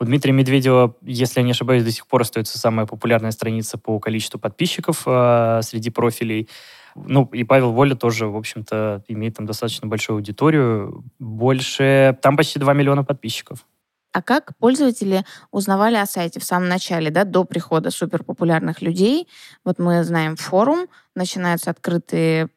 [0.00, 3.98] у Дмитрия Медведева, если я не ошибаюсь, до сих пор остается самая популярная страница по
[4.00, 6.48] количеству подписчиков э, среди профилей.
[6.94, 11.04] Ну, и Павел Воля тоже, в общем-то, имеет там достаточно большую аудиторию.
[11.18, 12.18] Больше...
[12.22, 13.66] Там почти 2 миллиона подписчиков.
[14.12, 19.28] А как пользователи узнавали о сайте в самом начале, да, до прихода суперпопулярных людей?
[19.64, 22.48] Вот мы знаем форум, начинаются открытые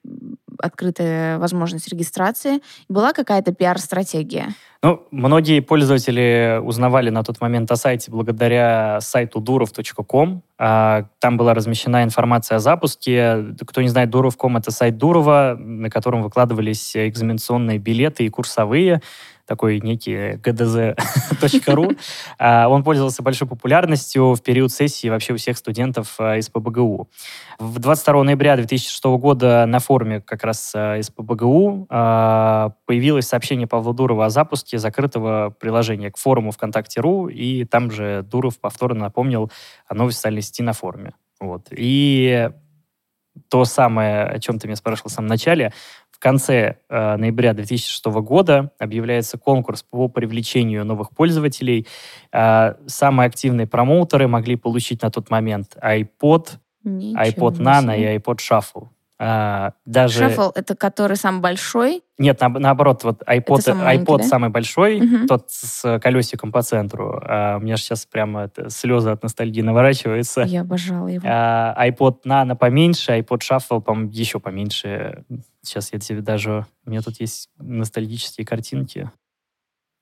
[0.62, 2.62] открытая возможность регистрации.
[2.88, 4.50] Была какая-то пиар-стратегия?
[4.84, 10.42] Ну, многие пользователи узнавали на тот момент о сайте благодаря сайту durov.com.
[10.58, 13.56] А, там была размещена информация о запуске.
[13.66, 19.02] Кто не знает, Durov.com— это сайт Дурова, на котором выкладывались экзаменационные билеты и курсовые
[19.46, 21.98] такой некий gdz.ru.
[22.38, 27.10] А, он пользовался большой популярностью в период сессии вообще у всех студентов а, из ПБГУ.
[27.60, 31.88] В 22 ноября 2006 года на форуме как раз а, из ПБГУ
[32.86, 38.60] появилось сообщение Павла Дурова о запуске закрытого приложения к форуму ВКонтакте.ру, и там же Дуров
[38.60, 39.52] повторно напомнил
[39.88, 41.14] о новой социальной сети на форуме.
[41.40, 41.68] Вот.
[41.72, 42.50] И
[43.50, 45.74] то самое, о чем ты меня спрашивал в самом начале,
[46.22, 51.88] конце э, ноября 2006 года объявляется конкурс по привлечению новых пользователей.
[52.32, 58.38] Э, самые активные промоутеры могли получить на тот момент iPod, Ничего iPod Nano и iPod
[58.38, 58.88] Shuffle.
[59.24, 60.26] А, даже...
[60.26, 62.02] Shuffle— это который самый большой?
[62.18, 64.24] Нет, на, наоборот, вот iPod, самый, iPod да?
[64.24, 65.28] самый большой, угу.
[65.28, 67.22] тот с колесиком по центру.
[67.24, 70.42] А, у меня же сейчас прямо это, слезы от ностальгии наворачиваются.
[70.42, 71.24] Я обожала его.
[71.24, 75.24] А, iPod Nano поменьше, iPod Shuffle, по-моему, еще поменьше.
[75.62, 76.66] Сейчас я тебе даже...
[76.88, 79.12] У меня тут есть ностальгические картинки.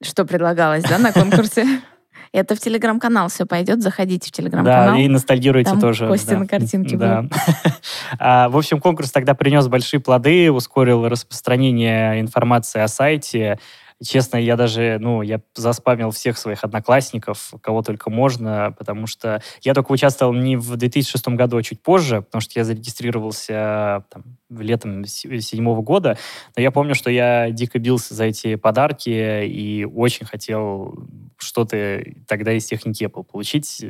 [0.02, 1.66] Что предлагалось, да, на конкурсе?
[2.32, 4.96] Это в телеграм-канал все пойдет, заходите в телеграм-канал.
[4.96, 6.08] Да, и ностальгируйте Там тоже.
[6.08, 6.40] Кости да.
[6.40, 7.26] на картинке Да.
[8.20, 13.60] А, В общем, конкурс тогда принес большие плоды, ускорил распространение информации о сайте.
[14.02, 19.74] Честно, я даже, ну, я заспамил всех своих одноклассников, кого только можно, потому что я
[19.74, 25.04] только участвовал не в 2006 году, а чуть позже, потому что я зарегистрировался там, летом
[25.04, 26.18] с- седьмого года.
[26.56, 30.96] Но я помню, что я дико бился за эти подарки и очень хотел
[31.38, 33.84] что-то тогда из техники Apple получить.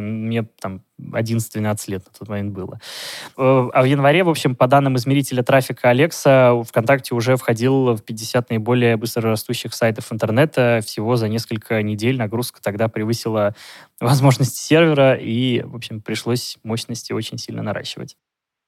[0.00, 2.80] Мне там 11-12 лет на тот момент было.
[3.36, 8.02] Э, А в январе, в общем, по данным измерителя трафика Alexa, ВКонтакте уже входил в
[8.02, 10.80] 50 наиболее быстрорастущих сайтов интернета.
[10.84, 13.54] Всего за несколько недель нагрузка тогда превысила
[14.00, 18.16] возможности сервера, и, в общем, пришлось мощности очень сильно наращивать.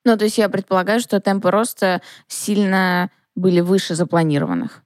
[0.05, 4.83] Ну, то есть я предполагаю, что темпы роста сильно были выше запланированных.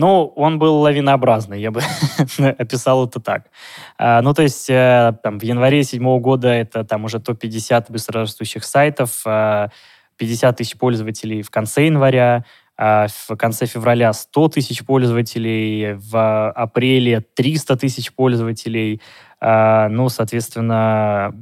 [0.00, 1.82] Ну, он был лавинообразный, я бы
[2.58, 3.50] описал это так.
[3.98, 8.64] А, ну, то есть, э, там, в январе седьмого года это там уже топ-50 быстрорастущих
[8.64, 9.68] сайтов, а,
[10.16, 12.46] 50 тысяч пользователей в конце января,
[12.78, 19.02] а в конце февраля 100 тысяч пользователей, в апреле 300 тысяч пользователей.
[19.38, 21.34] А, ну, соответственно,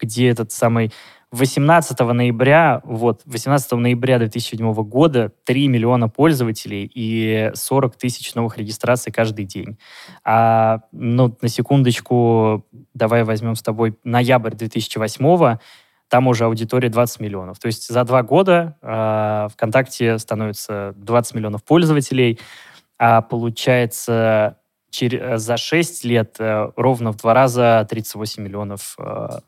[0.00, 0.92] где этот самый
[1.32, 9.12] 18 ноября, вот, 18 ноября 2007 года 3 миллиона пользователей и 40 тысяч новых регистраций
[9.12, 9.78] каждый день.
[10.24, 15.58] А, ну, на секундочку, давай возьмем с тобой ноябрь 2008
[16.08, 17.58] там уже аудитория 20 миллионов.
[17.58, 22.38] То есть за два года э, ВКонтакте становится 20 миллионов пользователей,
[22.96, 24.58] а получается
[24.92, 29.40] чер- за 6 лет э, ровно в два раза 38 миллионов э,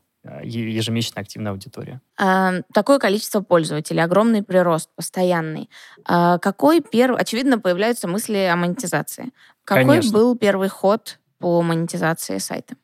[0.43, 2.01] ежемесячно активная аудитория.
[2.19, 5.69] А, Такое количество пользователей, огромный прирост, постоянный.
[6.05, 7.21] А Какой первый...
[7.21, 9.33] Очевидно, появляются мысли о монетизации.
[9.65, 10.13] Какой Конечно.
[10.13, 12.75] был первый ход по монетизации сайта?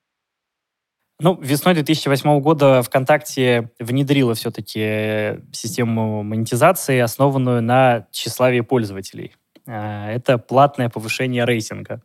[1.21, 9.35] Ну, весной 2008 года ВКонтакте внедрила все-таки систему монетизации, основанную на тщеславии пользователей.
[9.67, 12.03] А, Это платное повышение рейтинга.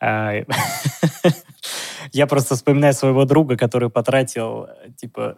[2.12, 5.36] Я просто вспоминаю своего друга, который потратил, типа,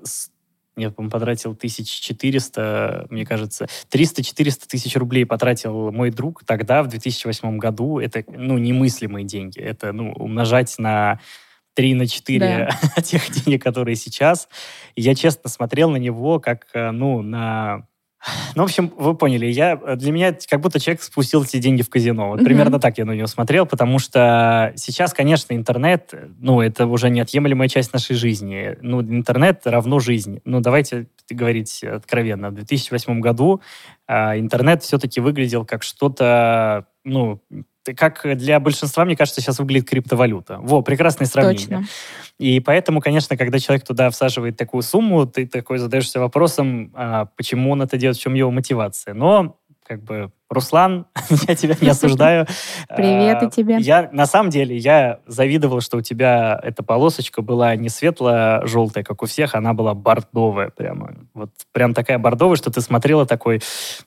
[0.76, 7.58] нет, по-моему, потратил 1400, мне кажется, 300-400 тысяч рублей потратил мой друг тогда, в 2008
[7.58, 7.98] году.
[7.98, 9.58] Это, ну, немыслимые деньги.
[9.58, 11.20] Это, ну, умножать на
[11.74, 12.70] 3 на 4
[13.04, 14.48] тех денег, которые сейчас.
[14.94, 17.86] И я честно смотрел на него как, э, ну, на...
[18.54, 21.90] Ну, в общем, вы поняли, я, для меня как будто человек спустил эти деньги в
[21.90, 22.28] казино.
[22.28, 22.44] Вот Мгм.
[22.44, 27.68] примерно так я на него смотрел, потому что сейчас, конечно, интернет, ну, это уже неотъемлемая
[27.68, 28.76] часть нашей жизни.
[28.80, 30.40] Ну, интернет равно жизнь.
[30.44, 32.50] Ну, давайте говорить откровенно.
[32.50, 33.60] В 2008 году
[34.06, 37.40] а, интернет все-таки выглядел как что-то, ну,
[37.96, 40.58] как для большинства, мне кажется, сейчас выглядит криптовалюта.
[40.60, 41.78] Во, прекрасное сравнение.
[41.78, 41.84] Точно.
[42.38, 47.70] И поэтому, конечно, когда человек туда всаживает такую сумму, ты такой задаешься вопросом, а, почему
[47.70, 49.14] он это делает, в чем его мотивация.
[49.14, 51.06] Но, как бы, Руслан,
[51.48, 52.46] я тебя не осуждаю.
[52.88, 53.76] Привет и А, тебе.
[53.78, 59.22] Я, на самом деле, я завидовал, что у тебя эта полосочка была не светло-желтая, как
[59.22, 61.14] у всех, она была бордовая прямо.
[61.34, 63.60] Вот прям такая бордовая, что ты смотрела такой,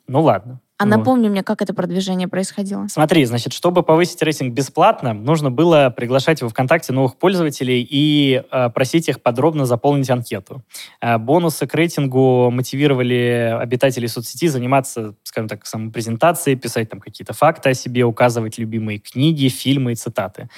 [0.08, 0.60] ну ладно.
[0.78, 0.90] А Вот.
[0.98, 2.88] напомни мне, как это продвижение происходило.
[2.90, 8.70] Смотри, значит, чтобы повысить рейтинг бесплатно, нужно было приглашать в ВКонтакте новых пользователей и э,
[8.72, 10.64] просить их подробно заполнить анкету.
[11.00, 17.70] Э, бонусы к рейтингу мотивировали обитателей соцсети заниматься, скажем так, самопрезентацией, писать там какие-то факты
[17.70, 20.50] о себе, указывать любимые книги, фильмы и цитаты.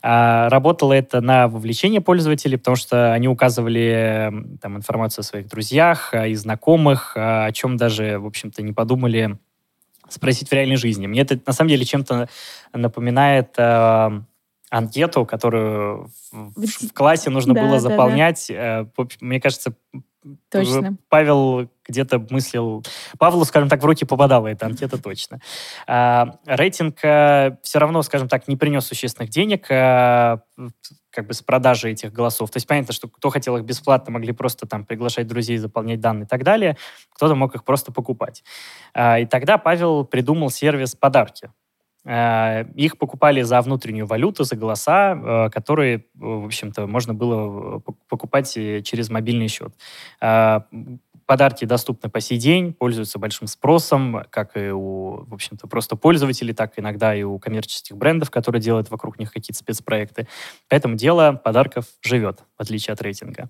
[0.00, 6.14] А, работало это на вовлечение пользователей, потому что они указывали там информацию о своих друзьях
[6.14, 9.38] и знакомых, о чем даже, в общем-то, не подумали
[10.08, 11.06] спросить в реальной жизни.
[11.06, 12.28] Мне это на самом деле чем-то
[12.72, 14.10] напоминает э,
[14.70, 17.88] анкету, которую в, в классе нужно Да, было да, да.
[17.90, 18.50] заполнять.
[18.50, 18.86] Э,
[19.20, 19.74] мне кажется,
[20.50, 20.96] Точно.
[21.08, 22.84] Павел где-то мыслил...
[23.18, 25.40] Павлу, скажем так, в руки попадала эта анкета точно.
[25.86, 30.40] А, рейтинг все равно, скажем так, не принес существенных денег а,
[31.10, 32.50] как бы с продажи этих голосов.
[32.50, 36.24] То есть понятно, что кто хотел их бесплатно, могли просто там приглашать друзей, заполнять данные
[36.24, 36.76] и так далее.
[37.14, 38.44] Кто-то мог их просто покупать.
[38.92, 41.50] А, и тогда Павел придумал сервис «Подарки».
[42.08, 47.80] А, Их покупали за внутреннюю валюту, за голоса, э, которые, в общем-то, можно было э,
[47.84, 49.74] пок- покупать э, через мобильный счет.
[51.26, 56.54] Подарки доступны по сей день, пользуются большим спросом, как и у, в общем-то, просто пользователей,
[56.54, 60.28] так иногда и у коммерческих брендов, которые делают вокруг них какие-то спецпроекты.
[60.68, 63.48] Поэтому дело подарков живет, в отличие от рейтинга.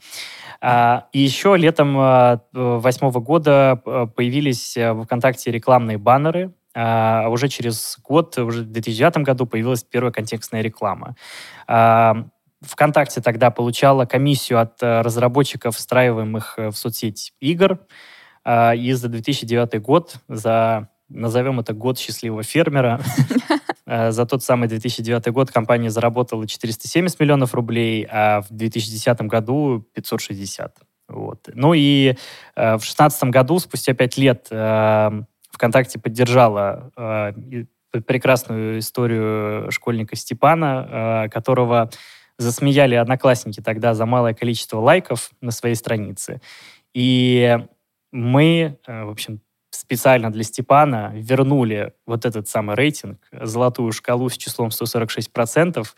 [1.12, 7.99] И еще летом восьмого года э, появились э, в ВКонтакте рекламные баннеры, а уже через
[8.05, 11.17] год, уже в 2009 году, появилась первая контекстная реклама.
[11.67, 12.27] А,
[12.61, 17.79] ВКонтакте тогда получала комиссию от э, разработчиков встраиваемых э, в соцсеть игр.
[18.45, 23.01] Э, и за 2009 год, за, назовем это год счастливого фермера,
[23.87, 30.77] за тот самый 2009 год компания заработала 470 миллионов рублей, а в 2010 году 560.
[31.09, 31.49] Вот.
[31.55, 32.15] Ну и
[32.57, 34.49] в 2016 году, спустя пять лет,
[35.57, 37.33] ВКонтакте поддержала
[38.07, 41.90] прекрасную историю школьника Степана, которого
[42.38, 46.40] засмеяли одноклассники тогда за малое количество лайков на своей странице.
[46.95, 47.59] И
[48.12, 49.40] мы, э, в общем,
[49.71, 55.95] специально для Степана вернули вот этот самый рейтинг, золотую шкалу с числом 146%,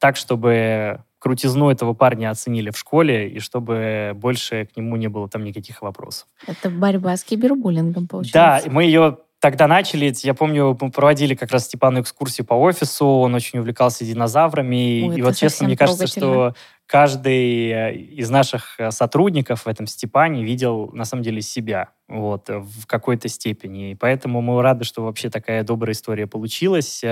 [0.00, 5.28] так, чтобы крутизну этого парня оценили в школе, и чтобы больше к нему не было
[5.28, 6.26] там никаких вопросов.
[6.46, 8.66] Это борьба с кибербуллингом, получается.
[8.66, 13.06] Да, мы ее тогда начали, я помню, мы проводили как раз Степану экскурсию по офису,
[13.06, 15.08] он очень увлекался динозаврами.
[15.08, 16.54] Ой, и вот честно, мне кажется, что
[16.86, 22.48] каждый э, из наших э, сотрудников в этом Степане видел на самом деле себя вот,
[22.48, 23.92] в какой-то степени.
[23.92, 27.02] И поэтому мы рады, что вообще такая добрая история получилась.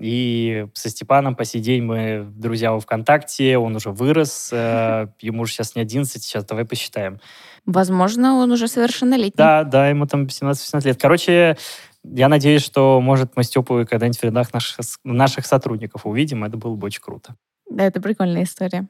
[0.00, 5.42] Э, и со Степаном по сей день мы друзья во ВКонтакте, он уже вырос, ему
[5.42, 7.20] уже сейчас не 11, сейчас давай посчитаем.
[7.66, 9.34] Возможно, он уже совершеннолетний.
[9.36, 11.00] Да, да, ему там 17-18 лет.
[11.00, 11.56] Короче,
[12.02, 16.44] я надеюсь, что, может, мы Степу когда-нибудь в рядах наших, наших сотрудников увидим.
[16.44, 17.36] Это было бы очень круто.
[17.68, 18.88] Да, это прикольная история.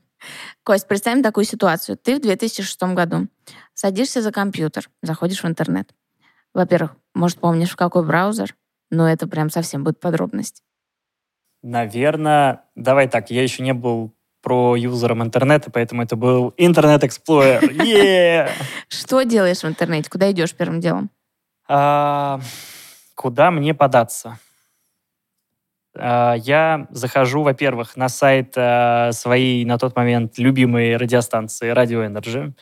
[0.62, 1.96] Кость, представим такую ситуацию.
[1.96, 3.28] Ты в 2006 году
[3.74, 5.92] садишься за компьютер, заходишь в интернет.
[6.54, 8.54] Во-первых, может, помнишь, в какой браузер?
[8.90, 10.62] Но это прям совсем будет подробность.
[11.62, 17.60] Наверное, давай так, я еще не был про юзером интернета, поэтому это был Internet Explorer.
[17.70, 18.50] Yeah!
[18.88, 20.08] Что делаешь в интернете?
[20.08, 21.10] Куда идешь первым делом?
[21.68, 22.40] А,
[23.14, 24.38] куда мне податься?
[25.96, 32.52] А, я захожу, во-первых, на сайт а, своей на тот момент любимой радиостанции Radio Energy,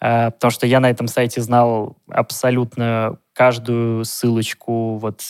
[0.00, 5.22] а, потому что я на этом сайте знал абсолютно каждую ссылочку, вот,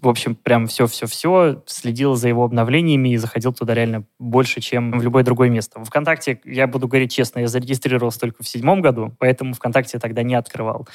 [0.00, 5.02] в общем, прям все-все-все, следил за его обновлениями и заходил туда реально больше, чем в
[5.02, 5.78] любое другое место.
[5.78, 10.00] В ВКонтакте, я буду говорить честно, я зарегистрировался только в седьмом году, поэтому ВКонтакте я
[10.00, 10.88] тогда не открывал.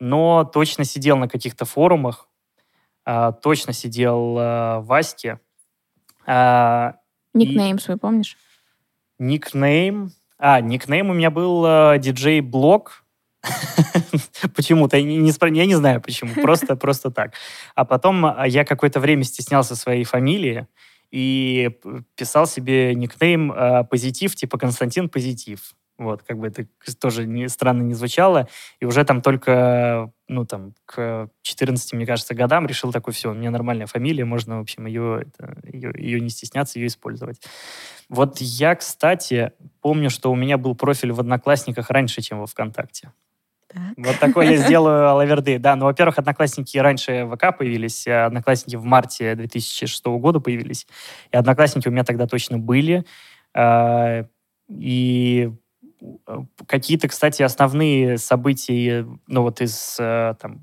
[0.00, 2.28] Но точно сидел на каких-то форумах,
[3.04, 5.38] а, точно сидел а, в Аське.
[6.26, 6.96] А,
[7.32, 7.80] Никнейм и...
[7.80, 8.36] свой помнишь?
[9.18, 10.10] Никнейм?
[10.38, 13.05] А, никнейм у меня был диджей Блок,
[14.54, 17.34] Почему-то, я не, знаю почему, просто, просто так.
[17.74, 20.66] А потом а, я какое-то время стеснялся своей фамилии
[21.10, 21.70] и
[22.16, 25.74] писал себе никнейм э, «Позитив», типа «Константин Позитив».
[25.98, 26.66] Вот, как бы это
[27.00, 28.48] тоже не, странно не звучало.
[28.80, 33.34] И уже там только, ну, там, к 14, мне кажется, годам решил такой, все, у
[33.34, 37.40] меня нормальная фамилия, можно, в общем, ее, это, ее, ее не стесняться, ее использовать.
[38.10, 43.12] Вот я, кстати, помню, что у меня был профиль в Одноклассниках раньше, чем во ВКонтакте.
[43.68, 43.94] Так.
[43.96, 45.58] Вот такой я сделаю лаверды.
[45.58, 50.86] Да, ну, во-первых, Одноклассники раньше в ВК появились, а Одноклассники в марте 2006 года появились.
[51.32, 53.04] И Одноклассники у меня тогда точно были.
[53.54, 54.26] А,
[54.68, 55.65] и э,
[56.66, 60.60] какие-то, кстати, основные события, ну вот из э, там,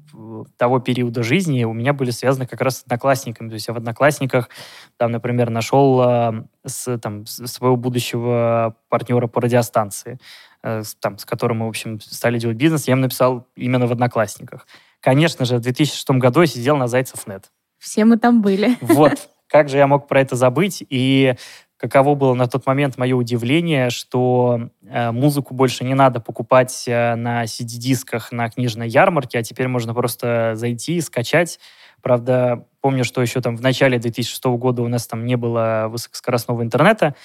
[0.58, 3.50] того периода жизни у меня были связаны как раз с одноклассниками.
[3.50, 4.50] То есть я в одноклассниках,
[4.98, 10.20] там, например, нашел э, с, там, своего будущего партнера по радиостанции.
[10.64, 13.92] Э, там, с которым мы, в общем, стали делать бизнес, я им написал именно в
[13.92, 14.66] Одноклассниках.
[15.02, 17.52] Конечно же, в 2006 году я сидел на Зайцев.нет.
[17.78, 18.78] Все мы там были.
[18.82, 19.30] Вот.
[19.48, 20.84] Как же я мог про это забыть?
[20.90, 21.36] И
[21.84, 27.16] каково было на тот момент мое удивление, что э, музыку больше не надо покупать э,
[27.16, 31.60] на CD-дисках на книжной ярмарке, а теперь можно просто зайти, скачать.
[32.02, 36.64] Правда, помню, что еще там в начале 2006 года у нас там не было высокоскоростного
[36.64, 37.16] интернета,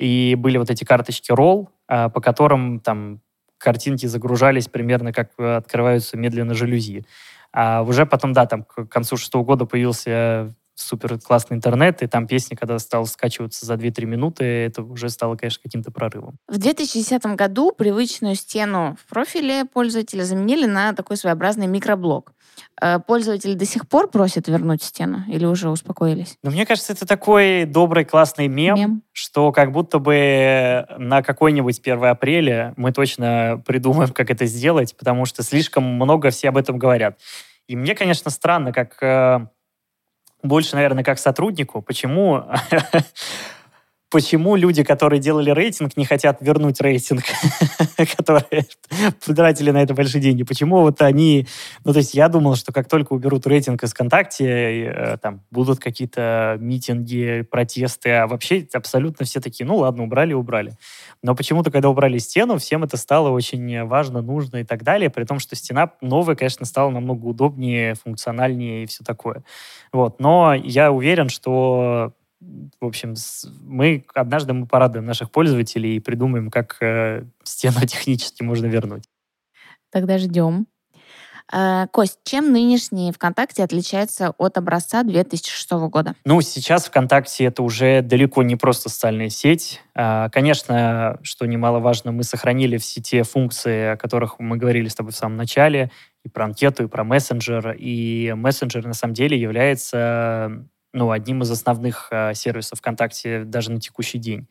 [0.00, 3.20] и были вот эти карточки Roll, а, по которым там
[3.58, 7.04] картинки загружались примерно как открываются медленно жалюзи.
[7.52, 12.26] А уже потом, да, там к концу шестого года появился супер классный интернет, и там
[12.26, 16.36] песни, когда стал скачиваться за 2-3 минуты, это уже стало, конечно, каким-то прорывом.
[16.48, 22.32] В 2010 году привычную стену в профиле пользователя заменили на такой своеобразный микроблог.
[22.80, 26.36] Э, пользователи до сих пор просят вернуть стену или уже успокоились?
[26.42, 31.80] Ну, мне кажется, это такой добрый, классный мем, мем, что как будто бы на какой-нибудь
[31.80, 36.78] 1 апреля мы точно придумаем, как это сделать, потому что слишком много все об этом
[36.78, 37.18] говорят.
[37.66, 39.46] И мне, конечно, странно, как э,
[40.42, 42.44] больше, наверное, как сотруднику, почему
[44.10, 47.22] почему люди, которые делали рейтинг, не хотят вернуть рейтинг,
[48.16, 48.66] которые
[49.24, 50.42] потратили на это большие деньги.
[50.42, 51.46] Почему вот они...
[51.84, 55.78] Ну, то есть я думал, что как только уберут рейтинг из ВКонтакте, э, там будут
[55.78, 60.72] какие-то митинги, протесты, а вообще абсолютно все такие, ну ладно, убрали, убрали.
[61.22, 65.24] Но почему-то, когда убрали стену, всем это стало очень важно, нужно и так далее, при
[65.24, 69.44] том, что стена новая, конечно, стала намного удобнее, функциональнее и все такое.
[69.92, 70.18] Вот.
[70.20, 73.14] Но я уверен, что в общем,
[73.62, 79.04] мы однажды мы порадуем наших пользователей и придумаем, как э, стену технически можно вернуть.
[79.90, 80.66] Тогда ждем.
[81.52, 86.14] Э, Кость, чем нынешний ВКонтакте отличается от образца 2006 года?
[86.24, 89.80] Ну, сейчас ВКонтакте это уже далеко не просто социальная сеть.
[89.94, 95.12] Э, конечно, что немаловажно, мы сохранили все те функции, о которых мы говорили с тобой
[95.12, 95.90] в самом начале,
[96.24, 97.76] и про анкету, и про мессенджер.
[97.78, 103.80] И мессенджер на самом деле является ну, одним из основных э, сервисов ВКонтакте даже на
[103.80, 104.48] текущий день.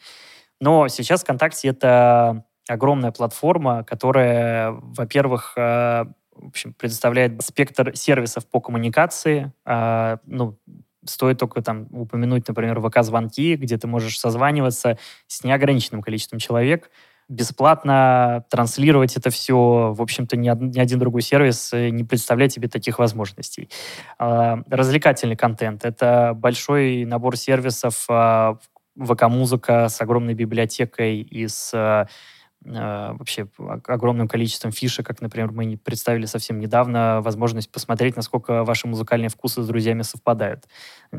[0.59, 8.61] Но сейчас ВКонтакте это огромная платформа, которая, во-первых, э, в общем, предоставляет спектр сервисов по
[8.61, 9.51] коммуникации.
[9.65, 10.57] Э, ну,
[11.05, 16.91] стоит только там упомянуть, например, ВК-звонки, где ты можешь созваниваться с неограниченным количеством человек,
[17.29, 19.93] бесплатно транслировать это все.
[19.95, 23.69] В общем-то, ни, ни один другой сервис э, не представляет тебе таких возможностей.
[24.17, 28.57] А, развлекательный контент— это большой набор сервисов, а,
[28.99, 32.38] ВК-музыка с огромной библиотекой из а, Э,
[32.71, 33.47] вообще
[33.87, 39.61] огромным количеством фишек, как, например, мы представили совсем недавно возможность посмотреть, насколько ваши музыкальные вкусы
[39.63, 40.65] с друзьями совпадают.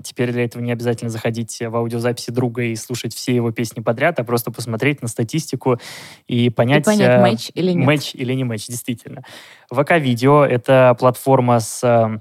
[0.05, 4.21] Теперь для этого не обязательно заходить в аудиозаписи друга и слушать все его песни подряд,
[4.21, 5.81] а просто посмотреть на статистику
[6.27, 7.87] и понять, и понять э, матч или нет.
[7.87, 9.23] Матч или не матч, действительно.
[9.73, 12.21] ВК-видео— это платформа с э,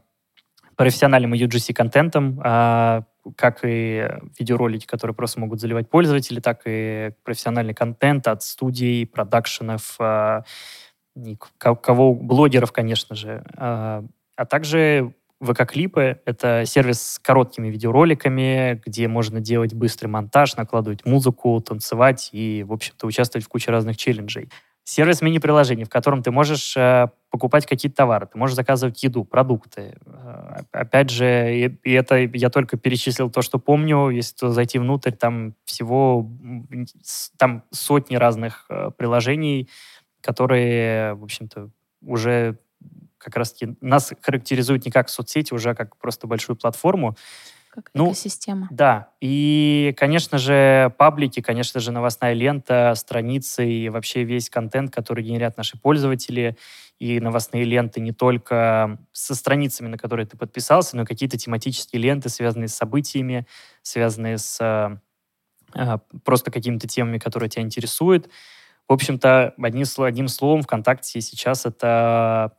[0.75, 3.03] профессиональным UGC-контентом, а,
[3.35, 9.95] как и видеоролики, которые просто могут заливать пользователи, так и профессиональный контент от студий, продакшенов,
[9.99, 10.43] а,
[11.59, 14.03] кого блогеров, конечно же, а,
[14.35, 21.61] а также ВК-клипы— это сервис с короткими видеороликами, где можно делать быстрый монтаж, накладывать музыку,
[21.61, 24.49] танцевать и, в общем-то, участвовать в куче разных челленджей
[24.89, 29.95] сервис мини-приложений, в котором ты можешь э, покупать какие-то товары, ты можешь заказывать еду, продукты.
[30.05, 34.09] Э, опять же, и, это я только перечислил то, что помню.
[34.09, 36.27] Если зайти внутрь, там всего
[37.37, 39.69] там сотни разных э, приложений,
[40.21, 41.69] которые, в общем-то,
[42.01, 42.57] уже
[43.19, 47.15] как раз-таки нас характеризуют не как соцсети, уже как просто большую платформу,
[47.69, 48.67] как ну, экосистема.
[48.71, 55.23] Да, и, конечно же, паблики, конечно же, новостная лента, страницы и вообще весь контент, который
[55.23, 56.57] генерят наши пользователи,
[56.99, 62.01] и новостные ленты не только со страницами, на которые ты подписался, но и какие-то тематические
[62.01, 63.45] ленты, связанные с событиями,
[63.83, 64.99] связанные с
[65.73, 68.29] э, просто какими-то темами, которые тебя интересуют.
[68.87, 72.57] В общем-то, одним, одним словом, ВКонтакте сейчас это,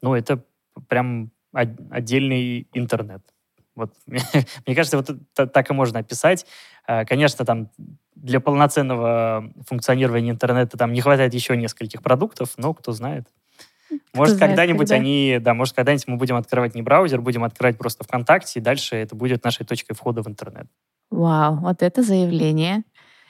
[0.00, 0.44] ну, это
[0.88, 3.22] прям отдельный интернет.
[3.74, 6.46] Вот, мне кажется, вот так и можно описать.
[6.86, 7.70] А, конечно, там
[8.14, 13.26] для полноценного функционирования интернета там не хватает еще нескольких продуктов, но кто знает.
[14.14, 14.96] Может, когда-нибудь когда?
[14.96, 18.96] они, да, может, когда-нибудь мы будем открывать не браузер, будем открывать просто ВКонтакте, и дальше
[18.96, 20.66] это будет нашей точкой входа в интернет.
[21.10, 22.84] Вау, вот это заявление.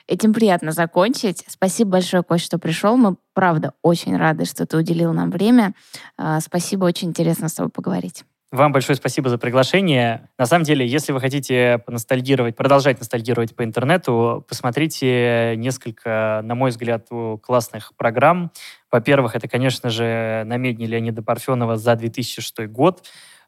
[0.07, 1.43] Этим приятно закончить.
[1.47, 2.97] Спасибо большое, Кость, что пришел.
[2.97, 5.73] Мы, правда, очень рады, что ты уделил нам время.
[6.17, 8.25] А, спасибо, очень интересно с тобой поговорить.
[8.53, 10.29] Вам большое спасибо за приглашение.
[10.37, 16.69] На самом деле, если вы хотите поностальгировать, продолжать ностальгировать по интернету, посмотрите несколько, на мой
[16.69, 17.07] взгляд,
[17.41, 18.51] классных программ.
[18.91, 23.03] Во-первых, это, конечно же, на медне Леонида Парфенова за 2006 год.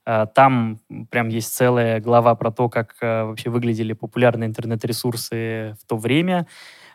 [0.08, 0.80] А, там
[1.12, 6.48] прям есть целая глава про то, как а, вообще выглядели популярные интернет-ресурсы в то время.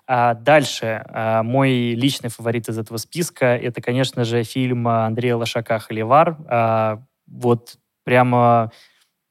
[0.09, 1.05] А дальше,
[1.45, 6.37] мой личный фаворит из этого списка, это, конечно же, фильм Андрея Лошака «Холивар».
[7.29, 7.77] Вот
[8.11, 8.73] прямо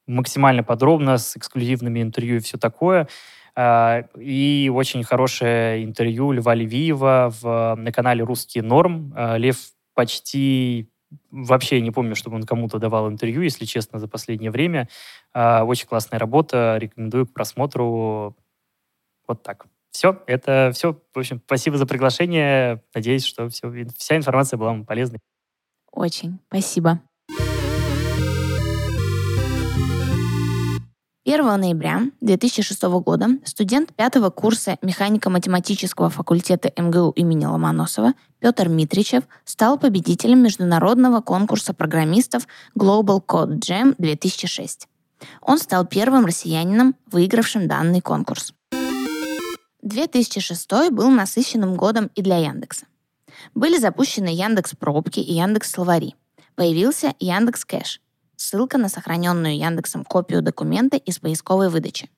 [0.08, 3.10] максимально подробно, с эксклюзивными интервью и все такое.
[3.56, 9.14] А, и очень хорошее интервью Льва Левиева в, на канале «Русский норм».
[9.18, 9.58] А, Лев
[9.96, 10.90] почти
[11.30, 14.88] вообще не помню, чтобы он кому-то давал интервью, если честно, за последнее время.
[15.34, 18.38] А, очень классная работа, рекомендую к просмотру.
[19.28, 19.66] Вот так.
[19.92, 20.94] Все, это все.
[21.14, 22.82] В общем, спасибо за приглашение.
[22.96, 25.20] Надеюсь, что все, вся информация была вам полезной.
[25.92, 26.40] Очень.
[26.48, 27.02] Спасибо.
[31.32, 39.78] 1 ноября 2006 года студент пятого курса механико-математического факультета МГУ имени Ломоносова Петр Митричев стал
[39.78, 44.88] победителем международного конкурса программистов Global Code Jam 2006.
[45.42, 48.56] Он стал первым россиянином, выигравшим данный конкурс.
[49.84, 52.88] 2006 был насыщенным годом и для Яндекса.
[53.54, 56.16] Были запущены Яндекс Пробки и Яндекс Словари.
[56.56, 58.02] Появился Яндекс Кэш,
[58.40, 62.10] ссылка на сохраненную Яндексом копию документа из поисковой выдачи.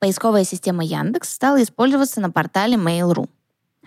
[0.00, 3.28] Поисковая система Яндекс стала использоваться на портале Mail.ru,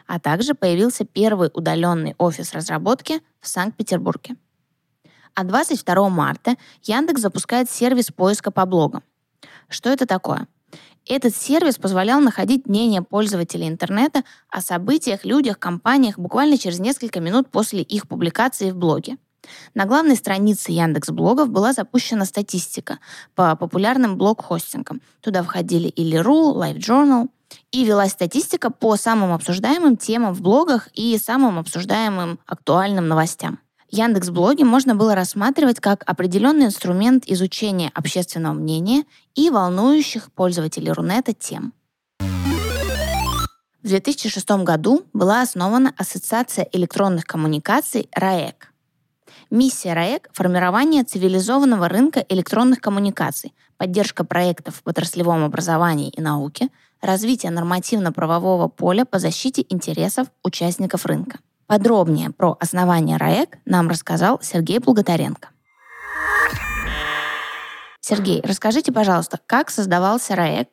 [0.08, 4.36] а также появился первый удаленный офис разработки в Санкт-Петербурге.
[5.34, 9.04] А 22 марта Яндекс запускает сервис поиска по блогам.
[9.68, 10.48] Что это такое?
[11.08, 17.50] Этот сервис позволял находить мнение пользователей интернета о событиях, людях, компаниях буквально через несколько минут
[17.50, 19.18] после их публикации в блоге.
[19.74, 23.00] На главной странице Яндекс Блогов была запущена статистика
[23.36, 25.02] по популярным блог-хостингам.
[25.22, 27.30] Туда входили и Леру, LiveJournal,
[27.72, 33.60] и велась статистика по самым обсуждаемым темам в блогах и самым обсуждаемым актуальным новостям.
[33.90, 39.04] Яндекс Блоги можно было рассматривать как определенный инструмент изучения общественного мнения
[39.36, 41.74] и волнующих пользователей Рунета тем.
[43.84, 48.71] В 2006 году была основана Ассоциация электронных коммуникаций РАЭК.
[49.52, 56.70] Миссия РАЭК– формирование цивилизованного рынка электронных коммуникаций, поддержка проектов в отраслевом образовании и науке,
[57.02, 61.40] развитие нормативно-правового поля по защите интересов участников рынка.
[61.68, 65.50] Подробнее про основание РАЭК нам рассказал Сергей Благотаренко.
[68.00, 70.70] Сергей, расскажите, пожалуйста, как создавался РАЭК,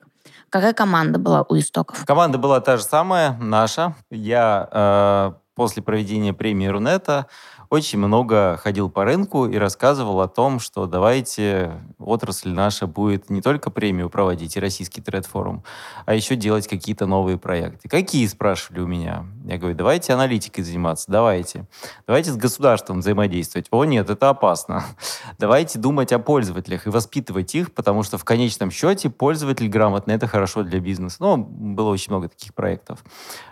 [0.51, 2.05] какая команда была у истоков?
[2.05, 3.97] Команда была та же самая, наша.
[4.09, 7.27] Я э, после проведения премии Рунета
[7.71, 13.43] очень много ходил по рынку и рассказывал о том, что давайте отрасль наша будет не
[13.43, 15.63] только премию проводить и российский тред-форум,
[16.07, 17.89] а еще делать какие-то новые проекты.
[17.89, 19.27] Какие, спрашивали у меня.
[19.45, 21.67] Я говорю, давайте аналитикой заниматься, давайте.
[22.07, 23.67] Давайте с государством взаимодействовать.
[23.71, 24.85] О, нет, это опасно.
[25.39, 30.27] Давайте думать о пользователях и воспитывать их, потому что в конечном счете пользователь грамотный, это
[30.27, 31.17] хорошо для бизнеса.
[31.21, 33.05] Ну, было очень много таких проектов.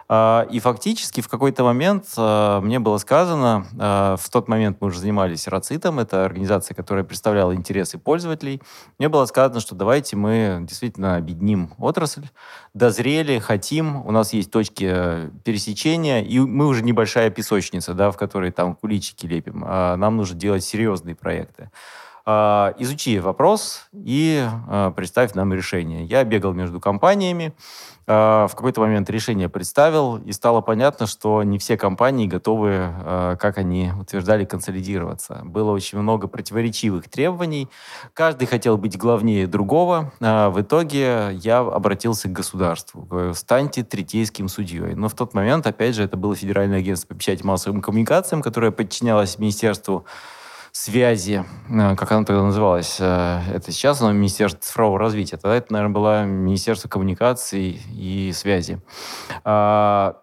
[0.08, 4.88] А, и фактически в какой-то момент а, мне было сказано, а, в тот момент мы
[4.88, 8.62] уже занимались Рацитом, это организация, которая представляла интересы пользователей,
[8.98, 12.26] мне было сказано, что давайте мы действительно объединим отрасль,
[12.72, 18.16] дозрели, хотим, у нас есть точки э, пересечения, и мы уже небольшая песочница, да, в
[18.16, 21.70] которой там куличики лепим, нам нужно делать серьезные проекты.
[22.26, 24.44] Изучи вопрос и
[24.96, 26.04] представь нам решение.
[26.04, 27.54] Я бегал между компаниями,
[28.06, 32.88] в какой-то момент решение представил, и стало понятно, что не все компании готовы,
[33.40, 35.40] как они утверждали, консолидироваться.
[35.44, 37.68] Было очень много противоречивых требований.
[38.14, 40.12] Каждый хотел быть главнее другого.
[40.20, 43.02] В итоге я обратился к государству.
[43.02, 44.94] Говорю, станьте третейским судьей.
[44.94, 48.70] Но в тот момент, опять же, это было Федеральное агентство по печати массовым коммуникациям, которое
[48.70, 50.04] подчинялось Министерству
[50.76, 55.72] связи, э, как оно тогда называлось, э, это сейчас оно Министерство цифрового развития, тогда это,
[55.72, 58.80] наверное, было Министерство коммуникаций и связи.
[59.44, 60.16] А,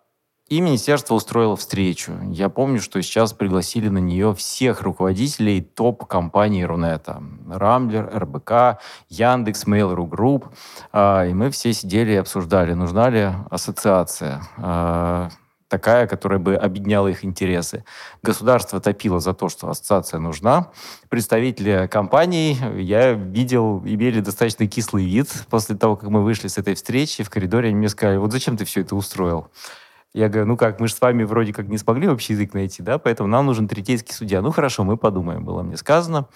[0.50, 2.12] и министерство устроило встречу.
[2.30, 7.24] Я помню, что сейчас пригласили на нее всех руководителей топ-компаний Рунета.
[7.50, 8.80] Рамблер, РБК,
[9.10, 10.46] Яндекс, Mail.ru Group.
[10.92, 15.30] А, и мы все сидели и обсуждали, нужна ли ассоциация а,
[15.74, 17.84] такая, которая бы объединяла их интересы.
[18.22, 20.70] Государство топило за то, что ассоциация нужна.
[21.10, 26.76] Представители компаний, я видел, имели достаточно кислый вид после того, как мы вышли с этой
[26.76, 27.24] встречи.
[27.24, 29.48] В коридоре они мне сказали, вот зачем ты все это устроил?
[30.14, 32.84] Я говорю, ну как, мы же с вами вроде как не смогли общий язык найти,
[32.84, 34.44] да, поэтому нам нужен третейский судья.
[34.44, 36.28] Ну хорошо, мы подумаем, было мне сказано.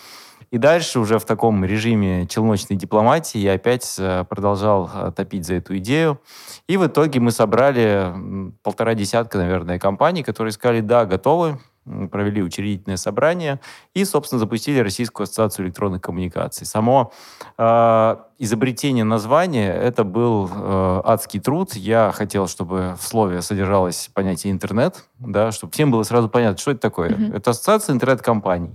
[0.52, 5.56] И дальше уже в таком режиме челночной дипломатии я опять э, продолжал э, топить за
[5.56, 6.22] эту идею.
[6.68, 8.14] И в итоге мы собрали
[8.64, 11.60] полтора десятка, наверное, компаний, которые сказали, да, готовы,
[12.12, 13.60] провели учредительное собрание
[13.94, 16.66] и, собственно, запустили Российскую ассоциацию электронных коммуникаций.
[16.66, 17.12] Само
[17.58, 21.76] э, изобретение названия это был э, адский труд.
[21.76, 26.72] Я хотел, чтобы в слове содержалось понятие интернет, да, чтобы всем было сразу понятно, что
[26.72, 27.10] это такое.
[27.10, 27.38] Mm-hmm.
[27.38, 28.72] Это ассоциация интернет-компаний.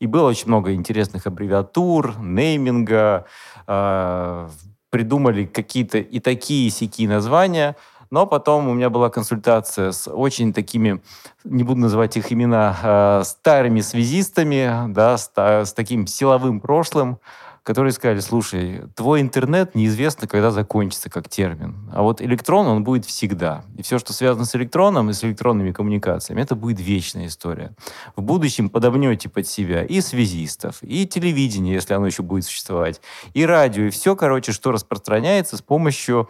[0.00, 3.26] И было очень много интересных аббревиатур, нейминга,
[3.66, 4.48] э,
[4.90, 7.76] придумали какие-то и такие, сякие названия.
[8.10, 11.02] Но потом у меня была консультация с очень такими,
[11.42, 17.18] не буду называть их имена, э, старыми связистами, да, с, с таким силовым прошлым,
[17.64, 21.90] которые сказали, слушай, твой интернет неизвестно, когда закончится как термин.
[21.92, 23.64] А вот электрон, он будет всегда.
[23.76, 27.74] И все, что связано с электроном и с электронными коммуникациями, это будет вечная история.
[28.16, 33.00] В будущем подобнете под себя и связистов, и телевидение, если оно еще будет существовать,
[33.32, 36.28] и радио, и все, короче, что распространяется с помощью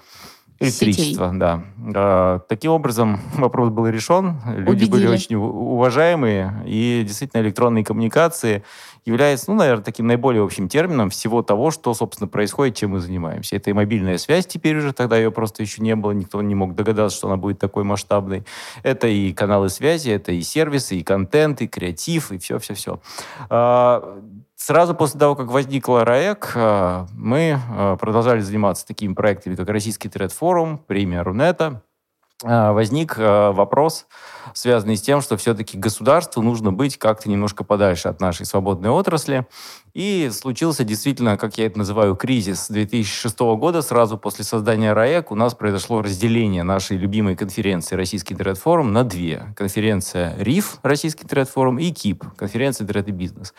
[0.60, 1.38] Электричество, сетей.
[1.40, 1.64] да.
[1.96, 4.38] А, Таким образом, вопрос был решен.
[4.56, 5.08] Люди были Убедили.
[5.08, 6.62] очень у- уважаемые.
[6.64, 8.62] И действительно, электронные коммуникации
[9.04, 13.56] являются, ну, наверное, таким наиболее общим термином всего того, что, собственно, происходит, чем мы занимаемся.
[13.56, 16.74] Это и мобильная связь теперь уже, тогда ее просто еще не было, никто не мог
[16.74, 18.44] догадаться, что она будет такой масштабной.
[18.82, 23.00] Это и каналы связи, это и сервисы, и контент, и креатив, и все-все-все.
[24.56, 30.08] Сразу после того, как возникла РАЭК, а, мы а, продолжали заниматься такими проектами, как Российский
[30.08, 31.82] тред-форум, премия Рунета.
[32.42, 34.06] А, Возник а, вопрос,
[34.54, 39.46] связанный с тем, что все-таки государству нужно быть как-то немножко подальше от нашей свободной отрасли.
[39.94, 43.80] И случился действительно, как я это называю, кризис 2006 года.
[43.80, 49.54] Сразу после создания РАЭК у нас произошло разделение нашей любимой конференции «Российский тред-форум» на две.
[49.56, 53.54] Конференция РИФ, Российский тред-форум, и КИП, конференция «Тред и бизнес».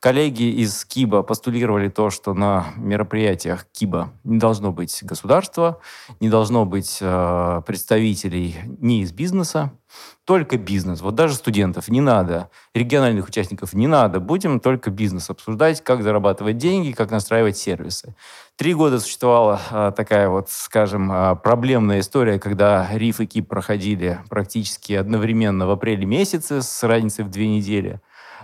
[0.00, 5.80] Коллеги из КИБа постулировали то, что на мероприятиях КИБа не должно быть государства,
[6.18, 9.70] не должно быть э, представителей ни из бизнеса,
[10.24, 11.02] только бизнес.
[11.02, 14.20] Вот даже студентов не надо, региональных участников не надо.
[14.20, 18.14] Будем только бизнес обсуждать, как зарабатывать деньги, как настраивать сервисы.
[18.56, 24.20] Три года существовала а, такая вот, скажем, а, проблемная история, когда РИФ и КИП проходили
[24.30, 28.00] практически одновременно в апреле месяце с разницей в две недели.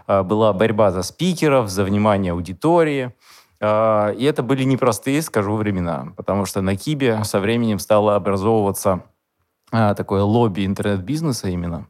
[0.06, 3.14] А, Была борьба за спикеров, за внимание аудитории.
[3.60, 9.04] А, И это были непростые, скажу, времена, потому что на КИБе со временем стало образовываться
[9.70, 11.86] такое лобби интернет-бизнеса именно.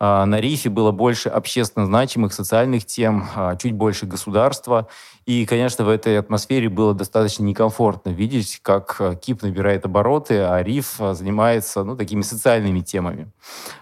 [0.00, 4.86] А, На Рифе было больше общественно значимых социальных тем, а, чуть больше государства.
[5.26, 10.62] И, конечно, в этой атмосфере было достаточно некомфортно видеть, как а, КИП набирает обороты, а
[10.62, 13.30] Риф а, занимается ну, такими социальными темами.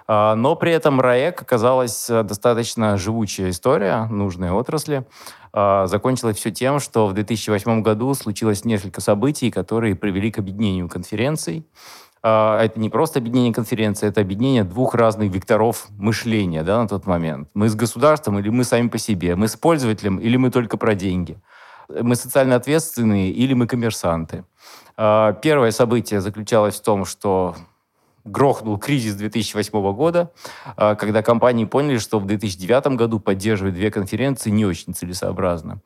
[0.08, 5.06] А, Но при этом РАЭК оказалась а, достаточно живучая история нужной отрасли.
[5.52, 10.88] А, Закончилось все тем, что в 2008 году случилось несколько событий, которые привели к объединению
[10.88, 11.66] конференций.
[12.22, 17.06] А, Это не просто объединение конференции, это объединение двух разных векторов мышления да, на тот
[17.06, 17.48] момент.
[17.54, 19.36] Мы с государством или мы сами по себе?
[19.36, 21.38] Мы с пользователем или мы только про деньги?
[21.88, 24.44] Мы социально ответственные или мы коммерсанты?
[24.96, 27.54] А, Первое событие заключалось в том, что
[28.26, 30.30] грохнул кризис 2008 года,
[30.76, 35.80] а, когда компании поняли, что в 2009 году поддерживать две конференции не очень целесообразно.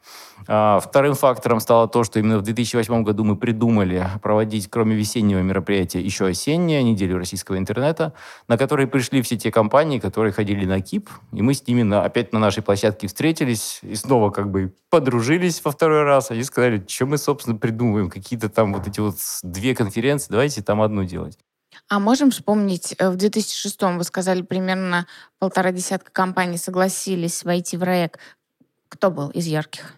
[0.48, 5.40] А, Вторым фактором стало то, что именно в 2008 году мы придумали проводить, кроме весеннего
[5.40, 8.14] мероприятия, еще осеннее, неделю российского интернета,
[8.48, 12.02] на которые пришли все те компании, которые ходили на КИП, и мы с ними на-
[12.02, 16.30] опять на нашей площадке встретились и снова как бы подружились во второй раз.
[16.30, 20.80] Они сказали, что мы, собственно, придумываем, какие-то там вот эти вот две конференции, давайте там
[20.82, 21.38] одну делать.
[21.88, 25.06] А можем вспомнить, э, в 2006 вы сказали, примерно
[25.38, 28.18] полтора десятка компаний согласились войти в РАЭК.
[28.88, 29.94] Кто был из ярких?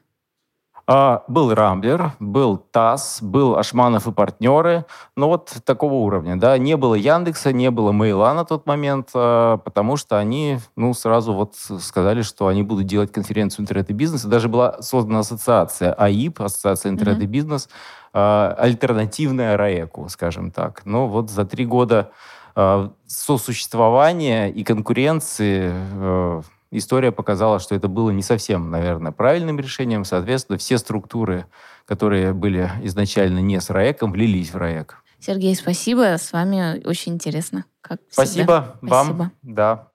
[0.87, 4.85] А, был Рамблер, был ТАСС, был Ашманов и партнеры,
[5.16, 9.59] но вот такого уровня, да, не было Яндекса, не было Мейла на тот момент, а,
[9.59, 14.26] потому что они, ну, сразу вот сказали, что они будут делать конференцию интернет и бизнеса,
[14.26, 20.82] даже была создана ассоциация АИП, Ассоциация интернет и бизнес, а, альтернативная РАЭКу, скажем так.
[20.84, 22.10] Но вот за три года
[22.54, 30.04] а, сосуществования и конкуренции э, история показала, что это было не совсем, наверное, правильным решением.
[30.04, 31.46] Соответственно, все структуры,
[31.86, 35.02] которые были изначально не с РАЭКом, влились в РАЭК.
[35.18, 36.18] Сергей, спасибо.
[36.18, 37.64] С вами очень интересно.
[37.80, 38.24] Как всегда.
[38.24, 39.06] Спасибо вам.
[39.06, 39.32] Спасибо.
[39.42, 39.88] Да.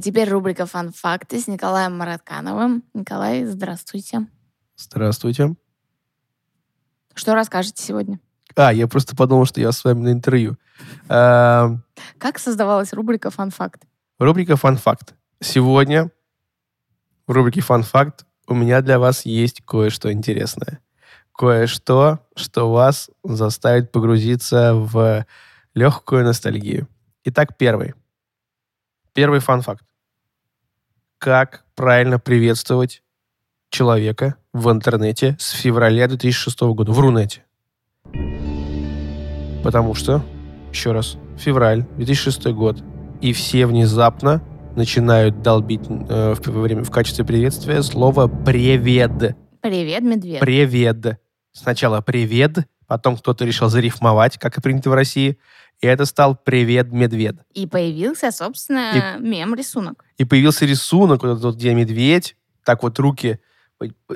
[0.00, 2.84] А теперь рубрика «Фан-факты» с Николаем Мараткановым.
[2.94, 4.28] Николай, здравствуйте.
[4.74, 5.56] Здравствуйте.
[7.12, 8.18] Что расскажете сегодня?
[8.56, 10.56] А, я просто подумал, что я с вами на интервью.
[11.10, 11.76] А,
[12.16, 13.86] Как создавалась рубрика «Фан-факты»?
[14.18, 15.12] Рубрика «Фан-факт».
[15.42, 16.10] Сегодня
[17.26, 20.80] в рубрике «Фан-факт» у меня для вас есть кое-что интересное.
[21.36, 25.26] Кое-что, что вас заставит погрузиться в
[25.74, 26.88] легкую ностальгию.
[27.24, 27.92] Итак, первый.
[29.12, 29.84] Первый фан-факт.
[31.20, 33.02] Как правильно приветствовать
[33.68, 37.44] человека в интернете с февраля 2006 года, в Рунете?
[39.62, 40.24] Потому что,
[40.72, 42.82] еще раз, февраль 2006 год,
[43.20, 44.42] и все внезапно
[44.76, 49.36] начинают долбить э, в, во время, в качестве приветствия слово «привет».
[49.60, 50.40] Привет, медведь.
[50.40, 51.20] Привет.
[51.52, 55.38] Сначала «привет», потом кто-то решил зарифмовать, как и принято в России,
[55.80, 57.36] и это стал «привет, медведь».
[57.54, 60.04] И появился, собственно, мем-рисунок.
[60.18, 62.34] И появился рисунок, вот этот вот, где медведь,
[62.64, 63.38] так вот руки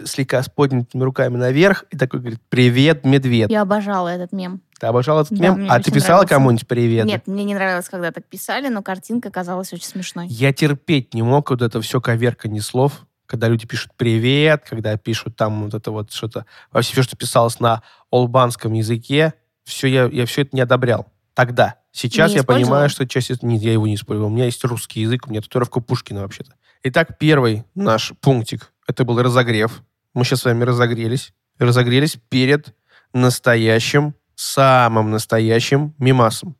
[0.04, 3.48] слегка с поднятыми руками наверх, и такой говорит «Привет, медведь».
[3.48, 4.60] Я обожала этот мем.
[4.80, 5.68] Ты обожал этот Да, мем?
[5.70, 6.34] А ты писала нравился.
[6.34, 7.06] кому-нибудь «Привет»?
[7.06, 10.26] Нет, мне не нравилось, когда так писали, но картинка казалась очень смешной.
[10.26, 13.06] Я терпеть не мог вот это все коверканье слов.
[13.26, 17.60] Когда люди пишут «привет», когда пишут там вот это вот что-то, вообще все, что писалось
[17.60, 21.06] на албанском языке, все, я, я все это не одобрял.
[21.34, 21.76] Тогда.
[21.90, 23.42] Сейчас я понимаю, что часть...
[23.42, 24.30] Нет, я его не использовал.
[24.30, 26.54] У меня есть русский язык, у меня татуировка Пушкина вообще-то.
[26.82, 29.82] Итак, первый наш пунктик, это был разогрев.
[30.12, 31.32] Мы сейчас с вами разогрелись.
[31.58, 32.74] Разогрелись перед
[33.12, 36.56] настоящим, самым настоящим мимасом.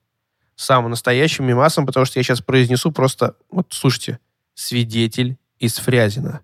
[0.57, 3.37] Самым настоящим мимасом, потому что я сейчас произнесу просто...
[3.51, 4.21] Вот, слушайте.
[4.55, 6.43] Свидетель из Фрязина.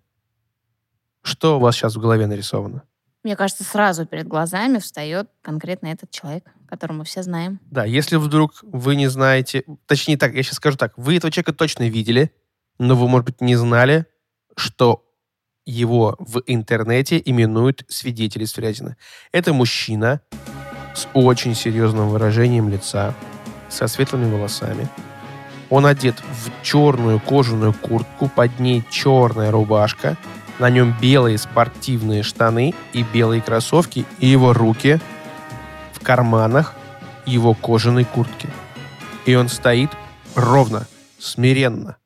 [1.23, 2.83] Что у вас сейчас в голове нарисовано?
[3.23, 7.61] Мне кажется, сразу перед глазами встает конкретно этот человек, которого мы все знаем.
[7.71, 9.65] Да, если вдруг вы не знаете...
[9.87, 10.95] Точнее так, я сейчас скажу так.
[10.97, 12.33] Вы этого человека точно видели,
[12.79, 14.07] но вы, может быть, не знали,
[14.57, 15.05] что
[15.67, 18.97] его в интернете именуют свидетель из Фрязина.
[19.33, 20.23] Это мужчина
[20.95, 23.15] с очень серьезным выражением лица,
[23.69, 24.89] со светлыми волосами.
[25.69, 30.17] Он одет в черную кожаную куртку, под ней черная рубашка,
[30.61, 35.01] на нем белые спортивные штаны и белые кроссовки, и его руки
[35.95, 36.75] в карманах
[37.25, 38.49] его кожаной куртки.
[39.25, 39.91] И он стоит
[40.35, 40.87] ровно,
[41.19, 41.97] смиренно.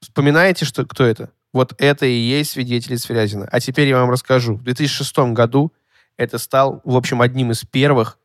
[0.00, 1.30] Вспоминаете, что, кто это?
[1.52, 3.48] Вот это и есть свидетель из Фрязина.
[3.50, 4.54] А теперь я вам расскажу.
[4.54, 5.72] В 2006 году
[6.16, 8.18] это стал, в общем, одним из первых,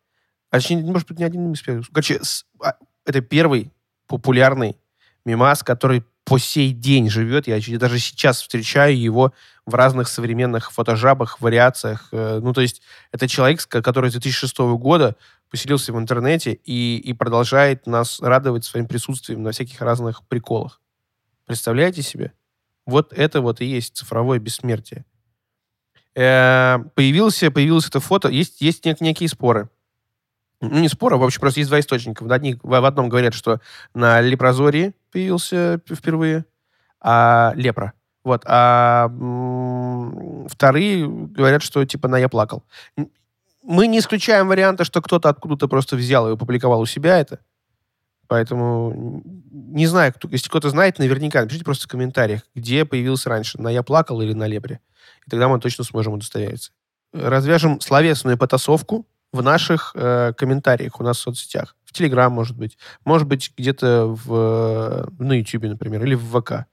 [0.51, 1.87] а точнее, может быть, не одним из первых.
[1.89, 2.21] Короче,
[2.63, 3.71] а, это первый
[4.07, 4.77] популярный
[5.25, 7.47] мимас, который по сей день живет.
[7.47, 9.33] Я даже сейчас встречаю его
[9.65, 12.09] в разных современных фотожабах, вариациях.
[12.11, 15.15] Э, Ну, то есть это человек, который с 2006 года
[15.51, 20.81] поселился в интернете и, и продолжает нас радовать своим присутствием на всяких разных приколах.
[21.45, 22.33] Представляете себе?
[22.87, 25.05] Вот это вот и есть цифровое бессмертие.
[26.15, 28.29] Э, появился, появилось это фото.
[28.29, 29.69] Есть, есть нек- некие споры.
[30.61, 32.23] Ну, не споры, в общем, просто есть два источника.
[32.23, 33.59] В, в в одном говорят, что
[33.93, 36.43] на Лепрозории появился впервые,
[36.99, 37.93] а лепра.
[38.25, 38.43] Вот.
[38.45, 39.07] А
[40.49, 42.65] вторые говорят, что типа на я плакал.
[43.63, 47.39] Мы не исключаем варианта, что кто-то откуда-то просто взял и опубликовал у себя это.
[48.27, 53.61] Поэтому не знаю, кто, если кто-то знает, наверняка напишите просто в комментариях, где появился раньше,
[53.61, 54.81] на я плакал или на лепре.
[55.25, 56.73] И тогда мы точно сможем удостовериться.
[57.13, 61.75] Развяжем словесную потасовку в наших э, комментариях у нас в соцсетях.
[61.83, 62.77] В Телеграм, может быть.
[63.03, 66.65] Может быть, где-то в, э, на Ютубе, например, или в ВК.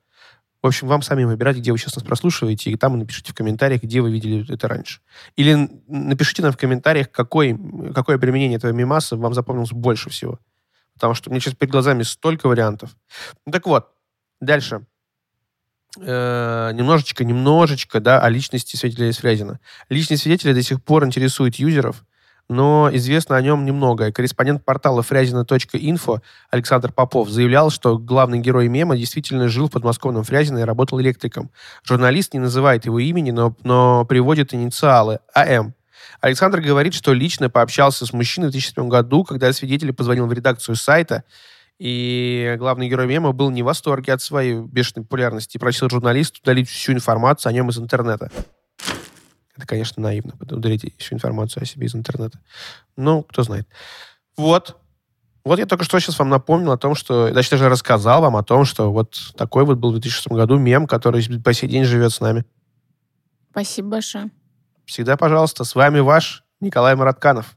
[0.63, 3.83] В общем, вам самим выбирать, где вы сейчас нас прослушиваете, и там напишите в комментариях,
[3.83, 5.01] где вы видели это раньше.
[5.35, 7.59] Или напишите нам в комментариях, какой,
[7.93, 10.39] какое применение этого мимаса вам запомнилось больше всего.
[10.95, 12.91] Потому что у меня сейчас перед глазами столько вариантов.
[13.45, 13.89] Ну, так вот,
[14.41, 14.87] дальше.
[15.99, 19.59] Э, немножечко, немножечко, да, о личности свидетеля из Фрязина.
[19.89, 22.05] Личность свидетеля до сих пор интересует юзеров,
[22.49, 24.13] но известно о нем немного.
[24.13, 26.21] Корреспондент портала фрязино.инфо
[26.51, 31.51] Александр Попов заявлял, что главный герой мема действительно жил в подмосковном Фрязино и работал электриком.
[31.85, 35.75] Журналист не называет его имени, но, но приводит инициалы АМ.
[36.21, 40.77] Александр говорит, что лично пообщался с мужчиной в 2007 году, когда свидетель позвонил в редакцию
[40.77, 41.25] сайта,
[41.79, 46.39] и главный герой мема был не в восторге от своей бешеной популярности и просил журналиста
[46.41, 48.31] удалить всю информацию о нем из интернета.
[49.63, 52.41] Это, конечно, наивно, удалить всю информацию о себе из интернета.
[52.97, 53.69] Ну, кто знает.
[54.37, 54.77] Вот.
[55.45, 57.31] Вот я только что сейчас вам напомнил о том, что...
[57.31, 60.89] Значит, даже рассказал вам о том, что вот такой вот был в 2006 году мем,
[60.89, 62.45] который по сей день живет с нами.
[63.53, 64.31] Спасибо большое.
[64.85, 67.57] Всегда, пожалуйста, с вами ваш Николай Маратканов.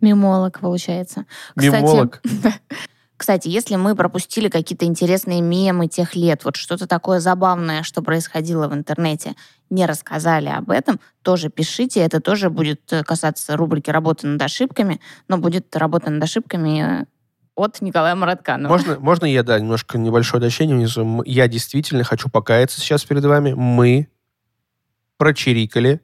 [0.00, 1.26] Мимолог, получается.
[1.56, 2.22] Мемолог.
[2.24, 2.54] Кстати,
[3.44, 8.74] если мы пропустили какие-то интересные мемы тех лет, вот что-то такое забавное, что происходило в
[8.74, 9.34] интернете,
[9.70, 12.00] не рассказали об этом, тоже пишите.
[12.00, 17.06] Это тоже будет э, касаться рубрики «Работа над ошибками», но будет работа над ошибками
[17.54, 18.72] от Николая Маратканова.
[18.72, 21.22] Можно, можно я, да, немножко небольшое уточнение внизу?
[21.24, 23.52] Я действительно хочу покаяться сейчас перед вами.
[23.52, 24.08] Мы
[25.16, 26.00] прочирикали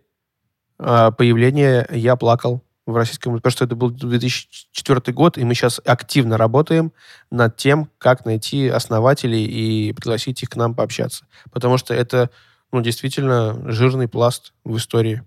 [0.78, 5.80] а, появление «Я плакал» в российском, потому что это был 2004 год, и мы сейчас
[5.84, 6.92] активно работаем
[7.30, 11.26] над тем, как найти основателей и пригласить их к нам пообщаться.
[11.52, 12.30] Потому что это,
[12.72, 15.22] ну, действительно жирный пласт в истории.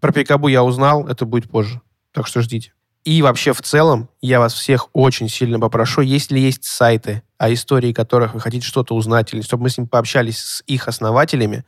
[0.00, 1.80] Про Пикабу я узнал, это будет позже.
[2.12, 2.72] Так что ждите.
[3.04, 7.92] И вообще в целом я вас всех очень сильно попрошу, если есть сайты, о истории
[7.92, 11.64] которых вы хотите что-то узнать, или чтобы мы с ним пообщались с их основателями,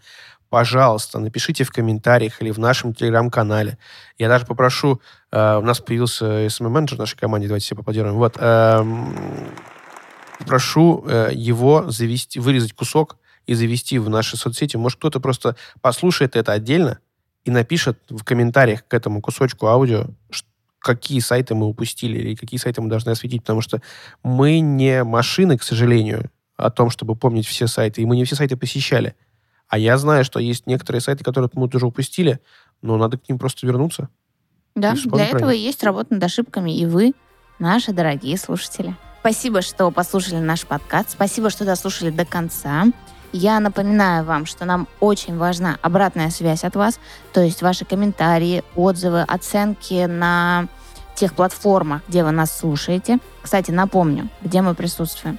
[0.54, 3.76] пожалуйста, напишите в комментариях или в нашем телеграм-канале.
[4.18, 5.00] Я даже попрошу,
[5.32, 8.14] э, у нас появился SMM-менеджер в нашей команде, давайте все поаплодируем.
[8.14, 9.16] Вот, эм,
[10.46, 13.16] прошу э, его завести, вырезать кусок
[13.48, 14.76] и завести в наши соцсети.
[14.76, 17.00] Может, кто-то просто послушает это отдельно
[17.44, 20.06] и напишет в комментариях к этому кусочку аудио,
[20.78, 23.82] какие сайты мы упустили или какие сайты мы должны осветить, потому что
[24.22, 28.36] мы не машины, к сожалению, о том, чтобы помнить все сайты, и мы не все
[28.36, 29.16] сайты посещали.
[29.68, 32.40] А я знаю, что есть некоторые сайты, которые мы тоже упустили,
[32.82, 34.08] но надо к ним просто вернуться.
[34.74, 37.12] Да, для этого и есть работа над ошибками, и вы,
[37.58, 38.96] наши дорогие слушатели.
[39.20, 41.10] Спасибо, что послушали наш подкаст.
[41.10, 42.86] Спасибо, что дослушали до конца.
[43.32, 47.00] Я напоминаю вам, что нам очень важна обратная связь от вас,
[47.32, 50.68] то есть ваши комментарии, отзывы, оценки на
[51.16, 53.18] тех платформах, где вы нас слушаете.
[53.42, 55.38] Кстати, напомню, где мы присутствуем.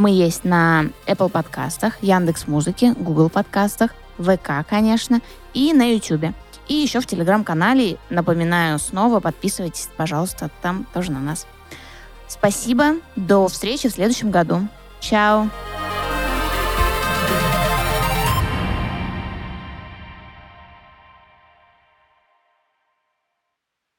[0.00, 5.20] Мы есть на Apple подкастах, Яндекс Музыке, Google подкастах, ВК, конечно,
[5.52, 6.34] и на YouTube.
[6.68, 11.46] И еще в Телеграм-канале, напоминаю снова, подписывайтесь, пожалуйста, там тоже на нас.
[12.28, 14.66] Спасибо, до встречи в следующем году.
[15.00, 15.50] Чао!